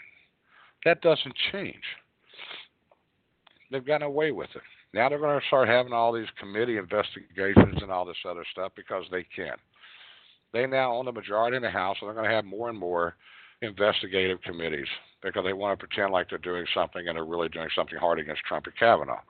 [0.85, 1.83] That doesn't change.
[3.71, 4.61] They've gotten away with it.
[4.93, 8.71] Now they're going to start having all these committee investigations and all this other stuff
[8.75, 9.55] because they can.
[10.53, 12.77] They now own the majority in the House, and they're going to have more and
[12.77, 13.15] more
[13.61, 14.87] investigative committees
[15.21, 18.19] because they want to pretend like they're doing something and they're really doing something hard
[18.19, 19.21] against Trump and Kavanaugh.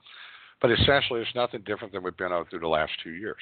[0.61, 3.37] But essentially, it's nothing different than we've been on through the last two years.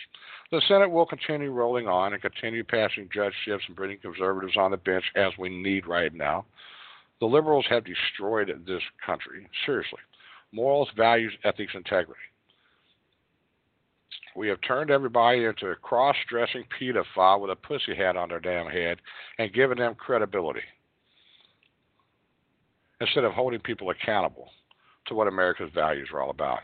[0.51, 4.77] The Senate will continue rolling on and continue passing judgeships and bringing conservatives on the
[4.77, 6.45] bench as we need right now.
[7.19, 9.99] The liberals have destroyed this country, seriously.
[10.51, 12.21] Morals, values, ethics, integrity.
[14.35, 18.39] We have turned everybody into a cross dressing pedophile with a pussy hat on their
[18.39, 18.99] damn head
[19.39, 20.61] and given them credibility
[23.01, 24.49] instead of holding people accountable
[25.07, 26.59] to what America's values are all about.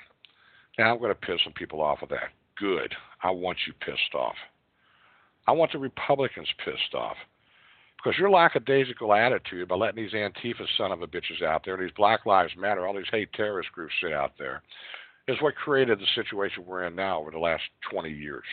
[0.78, 2.30] And I'm going to piss some people off with that.
[2.58, 2.94] Good.
[3.22, 4.36] I want you pissed off.
[5.48, 7.18] I want the Republicans pissed off.
[7.98, 11.92] Because your lackadaisical attitude by letting these Antifa son of a bitches out there, these
[11.96, 14.62] Black Lives Matter, all these hate terrorist groups sit out there,
[15.28, 18.44] is what created the situation we're in now over the last 20 years.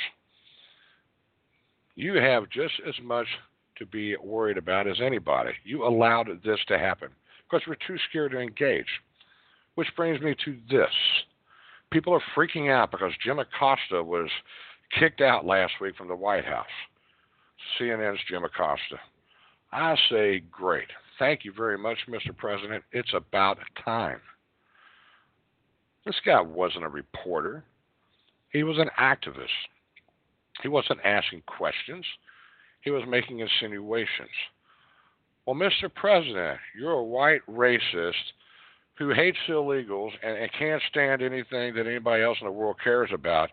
[1.96, 3.26] You have just as much
[3.78, 5.50] to be worried about as anybody.
[5.64, 7.08] You allowed this to happen
[7.50, 8.86] because we're too scared to engage.
[9.74, 10.90] Which brings me to this
[11.90, 14.28] people are freaking out because Jim Acosta was
[14.98, 16.66] kicked out last week from the White House.
[17.78, 18.98] CNN's Jim Acosta.
[19.72, 20.88] I say, great.
[21.18, 22.36] Thank you very much, Mr.
[22.36, 22.82] President.
[22.92, 24.20] It's about time.
[26.06, 27.64] This guy wasn't a reporter,
[28.52, 29.48] he was an activist.
[30.62, 32.04] He wasn't asking questions,
[32.82, 34.30] he was making insinuations.
[35.46, 35.92] Well, Mr.
[35.94, 38.14] President, you're a white racist
[39.00, 43.08] who hates illegals and, and can't stand anything that anybody else in the world cares
[43.14, 43.48] about,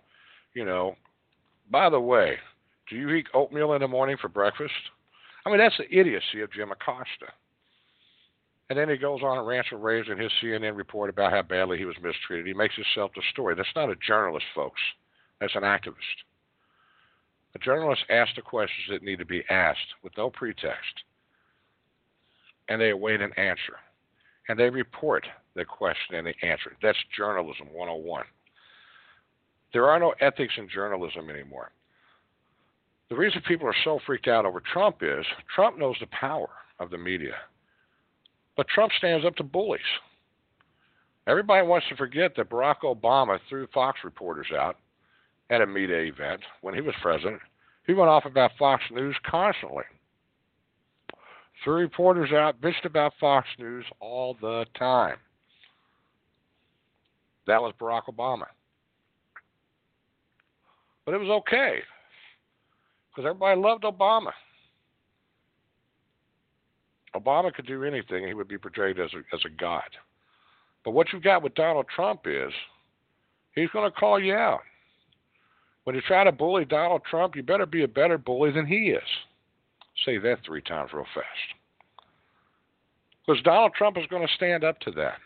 [0.53, 0.93] you know,
[1.71, 2.35] by the way,
[2.89, 4.73] do you eat oatmeal in the morning for breakfast?
[5.45, 7.31] I mean, that's the idiocy of Jim Acosta.
[8.69, 11.41] And then he goes on and rants and raves in his CNN report about how
[11.43, 12.45] badly he was mistreated.
[12.45, 13.55] He makes himself the story.
[13.55, 14.81] That's not a journalist, folks.
[15.39, 16.25] That's an activist.
[17.55, 21.03] A journalist asks the questions that need to be asked with no pretext,
[22.67, 23.77] and they await an answer
[24.47, 25.25] and they report
[25.55, 26.75] the question and the answer.
[26.81, 28.23] That's journalism 101.
[29.73, 31.71] There are no ethics in journalism anymore.
[33.09, 36.89] The reason people are so freaked out over Trump is Trump knows the power of
[36.89, 37.35] the media.
[38.55, 39.81] But Trump stands up to bullies.
[41.27, 44.77] Everybody wants to forget that Barack Obama threw Fox reporters out
[45.49, 47.41] at a media event when he was president.
[47.85, 49.83] He went off about Fox News constantly.
[51.63, 55.17] Three reporters out bitched about Fox News all the time.
[57.47, 58.45] That was Barack Obama.
[61.05, 61.79] But it was okay
[63.09, 64.31] because everybody loved Obama.
[67.15, 69.89] Obama could do anything, he would be portrayed as a, as a god.
[70.85, 72.51] But what you've got with Donald Trump is
[73.55, 74.59] he's going to call you out.
[75.85, 78.91] When you try to bully Donald Trump, you better be a better bully than he
[78.91, 79.01] is.
[80.05, 81.25] Say that three times real fast.
[83.25, 85.17] Because Donald Trump is going to stand up to that.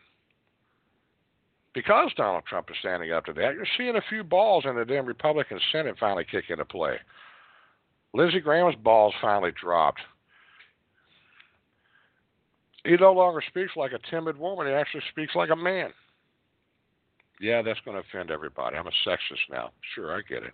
[1.73, 4.83] Because Donald Trump is standing up to that, you're seeing a few balls in the
[4.83, 6.97] damn Republican Senate finally kick into play.
[8.13, 10.01] Lindsey Graham's balls finally dropped.
[12.83, 15.91] He no longer speaks like a timid woman, he actually speaks like a man.
[17.39, 18.75] Yeah, that's going to offend everybody.
[18.75, 19.71] I'm a sexist now.
[19.95, 20.53] Sure, I get it.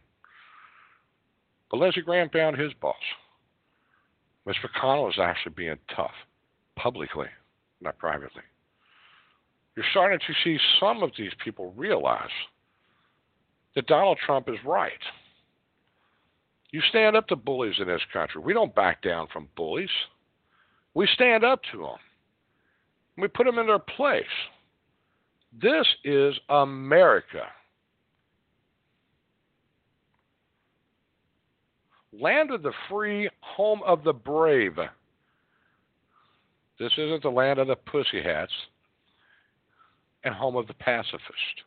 [1.71, 2.95] But Lindsey Graham found his balls.
[4.47, 6.13] Mitch McConnell is actually being tough,
[6.77, 7.27] publicly,
[7.81, 8.43] not privately.
[9.75, 12.29] You're starting to see some of these people realize
[13.75, 14.91] that Donald Trump is right.
[16.71, 18.41] You stand up to bullies in this country.
[18.41, 19.89] We don't back down from bullies.
[20.93, 21.97] We stand up to them.
[23.17, 24.23] We put them in their place.
[25.61, 27.43] This is America.
[32.19, 34.75] Land of the free, home of the brave.
[36.79, 38.51] This isn't the land of the pussy hats
[40.23, 41.63] and home of the pacifist.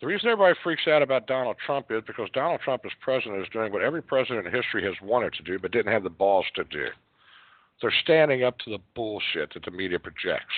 [0.00, 3.48] The reason everybody freaks out about Donald Trump is because Donald Trump as president is
[3.52, 6.46] doing what every president in history has wanted to do but didn't have the balls
[6.56, 6.86] to do.
[7.80, 10.54] They're standing up to the bullshit that the media projects.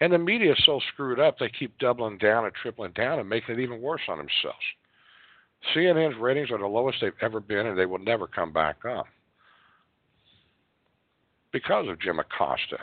[0.00, 3.28] And the media is so screwed up, they keep doubling down and tripling down and
[3.28, 4.58] making it even worse on themselves.
[5.74, 9.06] CNN's ratings are the lowest they've ever been, and they will never come back up
[11.50, 12.78] because of Jim Acosta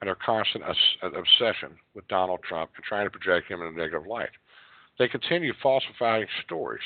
[0.00, 0.62] and their constant
[1.02, 4.30] obsession with Donald Trump and trying to project him in a negative light.
[4.98, 6.84] They continue falsifying stories.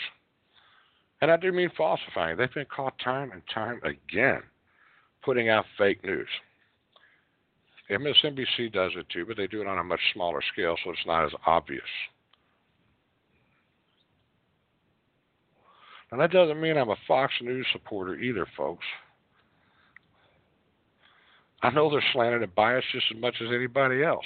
[1.20, 2.36] And I do mean falsifying.
[2.36, 4.42] They've been caught time and time again
[5.22, 6.28] putting out fake news.
[7.90, 11.06] MSNBC does it too, but they do it on a much smaller scale, so it's
[11.06, 11.82] not as obvious.
[16.10, 18.84] And that doesn't mean I'm a Fox News supporter either, folks.
[21.62, 24.24] I know they're slanted and biased just as much as anybody else.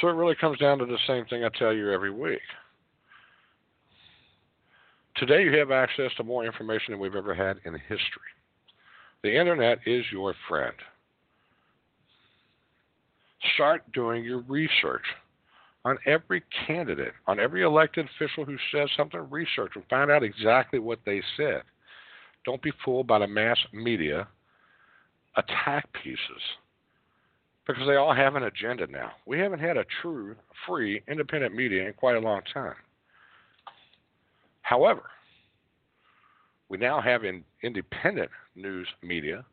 [0.00, 2.40] So it really comes down to the same thing I tell you every week.
[5.16, 8.32] Today, you have access to more information than we've ever had in history.
[9.22, 10.74] The internet is your friend.
[13.54, 15.04] Start doing your research
[15.84, 20.78] on every candidate, on every elected official who says something, research and find out exactly
[20.78, 21.62] what they said.
[22.44, 24.28] Don't be fooled by the mass media
[25.36, 26.42] attack pieces
[27.66, 29.12] because they all have an agenda now.
[29.26, 30.34] We haven't had a true,
[30.66, 32.74] free, independent media in quite a long time.
[34.62, 35.02] However,
[36.72, 39.44] we now have in independent news media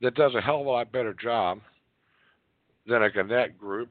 [0.00, 1.58] that does a hell of a lot better job
[2.86, 3.90] than a Gannett Group,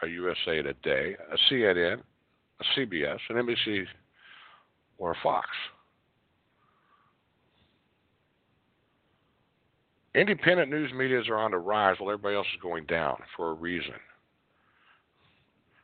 [0.00, 2.02] a USA Today, a CNN,
[2.60, 3.84] a CBS, an NBC,
[4.96, 5.48] or a Fox.
[10.14, 13.54] Independent news medias are on the rise while everybody else is going down for a
[13.54, 13.94] reason.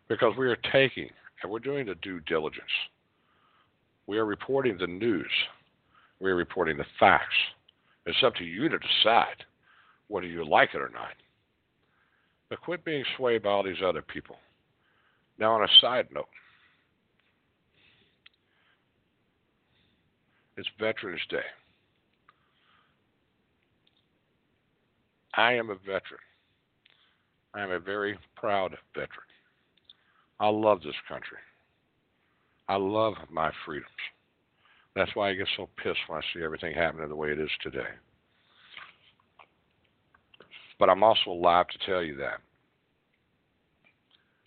[0.07, 1.11] Because we are taking
[1.43, 2.62] and we're doing the due diligence.
[4.09, 5.31] We are reporting the news.
[6.19, 7.37] We are reporting the facts.
[8.07, 9.45] It's up to you to decide
[10.09, 11.13] whether you like it or not.
[12.49, 14.37] But quit being swayed by all these other people.
[15.39, 16.25] Now, on a side note,
[20.57, 21.45] it's Veterans Day.
[25.35, 26.25] I am a veteran.
[27.53, 29.29] I am a very proud veteran.
[30.41, 31.37] I love this country.
[32.69, 33.89] I love my freedoms.
[34.95, 37.51] That's why I get so pissed when I see everything happening the way it is
[37.62, 37.89] today.
[40.79, 42.41] But I'm also alive to tell you that.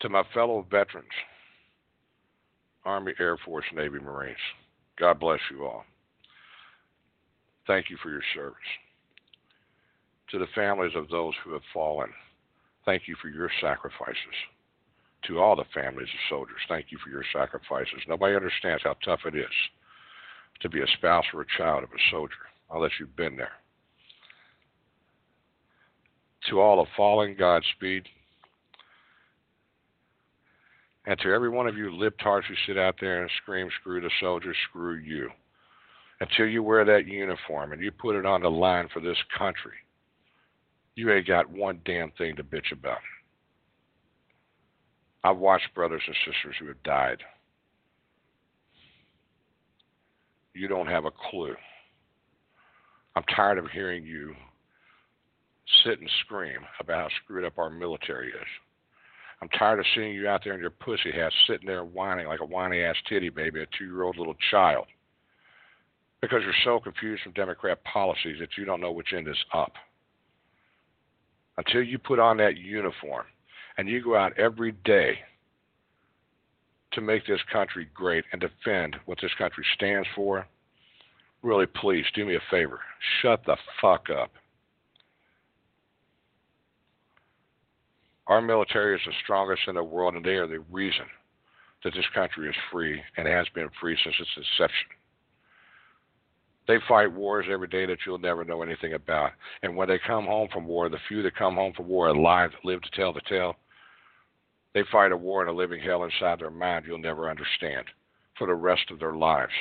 [0.02, 1.08] To my fellow veterans,
[2.86, 4.38] Army, Air Force, Navy, Marines,
[4.98, 5.84] God bless you all.
[7.68, 8.56] Thank you for your service
[10.32, 12.10] to the families of those who have fallen.
[12.86, 14.16] Thank you for your sacrifices.
[15.28, 18.02] To all the families of soldiers, thank you for your sacrifices.
[18.08, 19.46] Nobody understands how tough it is
[20.62, 22.34] to be a spouse or a child of a soldier
[22.72, 23.52] unless you've been there.
[26.50, 28.08] To all the fallen, Godspeed.
[31.06, 34.12] And to every one of you libtards who sit out there and scream, screw the
[34.20, 35.30] soldiers, screw you.
[36.20, 39.74] Until you wear that uniform and you put it on the line for this country,
[40.96, 43.00] you ain't got one damn thing to bitch about.
[45.24, 47.20] I've watched brothers and sisters who have died.
[50.54, 51.56] You don't have a clue.
[53.16, 54.34] I'm tired of hearing you
[55.84, 58.48] sit and scream about how screwed up our military is.
[59.42, 62.42] I'm tired of seeing you out there in your pussy hat sitting there whining like
[62.42, 64.86] a whiny ass titty baby, a two year old little child.
[66.22, 69.74] Because you're so confused from Democrat policies that you don't know which end is up
[71.58, 73.26] until you put on that uniform
[73.82, 75.18] and you go out every day
[76.92, 80.46] to make this country great and defend what this country stands for,
[81.42, 82.80] really please do me a favor.
[83.24, 84.30] Shut the fuck up.
[88.28, 91.06] Our military is the strongest in the world, and they are the reason
[91.84, 94.90] that this country is free and has been free since its inception.
[96.68, 99.32] They fight wars every day that you'll never know anything about.
[99.64, 102.52] And when they come home from war, the few that come home from war alive
[102.64, 103.56] live to tell the tale,
[104.74, 107.86] they fight a war in a living hell inside their mind you'll never understand
[108.38, 109.52] for the rest of their lives.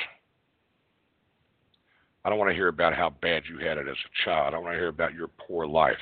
[2.23, 4.47] I don't want to hear about how bad you had it as a child.
[4.47, 5.97] I don't want to hear about your poor life.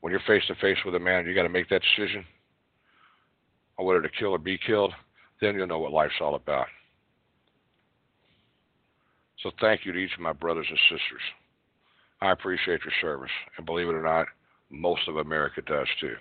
[0.00, 2.24] When you're face to face with a man and you got to make that decision,
[3.78, 4.92] on whether to kill or be killed,
[5.40, 6.66] then you'll know what life's all about.
[9.42, 11.20] So thank you to each of my brothers and sisters.
[12.20, 14.26] I appreciate your service, and believe it or not,
[14.70, 16.16] most of America does too.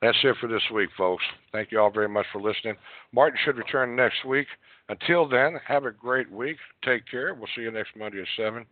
[0.00, 1.24] That's it for this week, folks.
[1.50, 2.76] Thank you all very much for listening.
[3.12, 4.46] Martin should return next week.
[4.88, 6.56] Until then, have a great week.
[6.84, 7.34] Take care.
[7.34, 8.64] We'll see you next Monday at 7.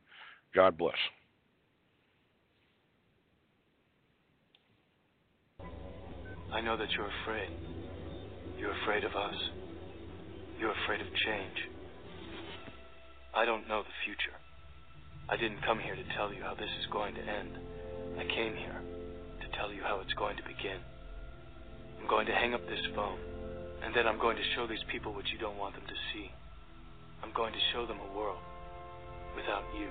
[0.54, 0.94] God bless.
[6.52, 7.50] I know that you're afraid.
[8.58, 9.34] You're afraid of us.
[10.58, 11.58] You're afraid of change.
[13.34, 14.36] I don't know the future.
[15.28, 17.58] I didn't come here to tell you how this is going to end.
[18.16, 18.80] I came here
[19.42, 20.78] to tell you how it's going to begin.
[22.06, 23.18] I'm going to hang up this phone,
[23.82, 26.30] and then I'm going to show these people what you don't want them to see.
[27.20, 28.38] I'm going to show them a world
[29.34, 29.90] without you.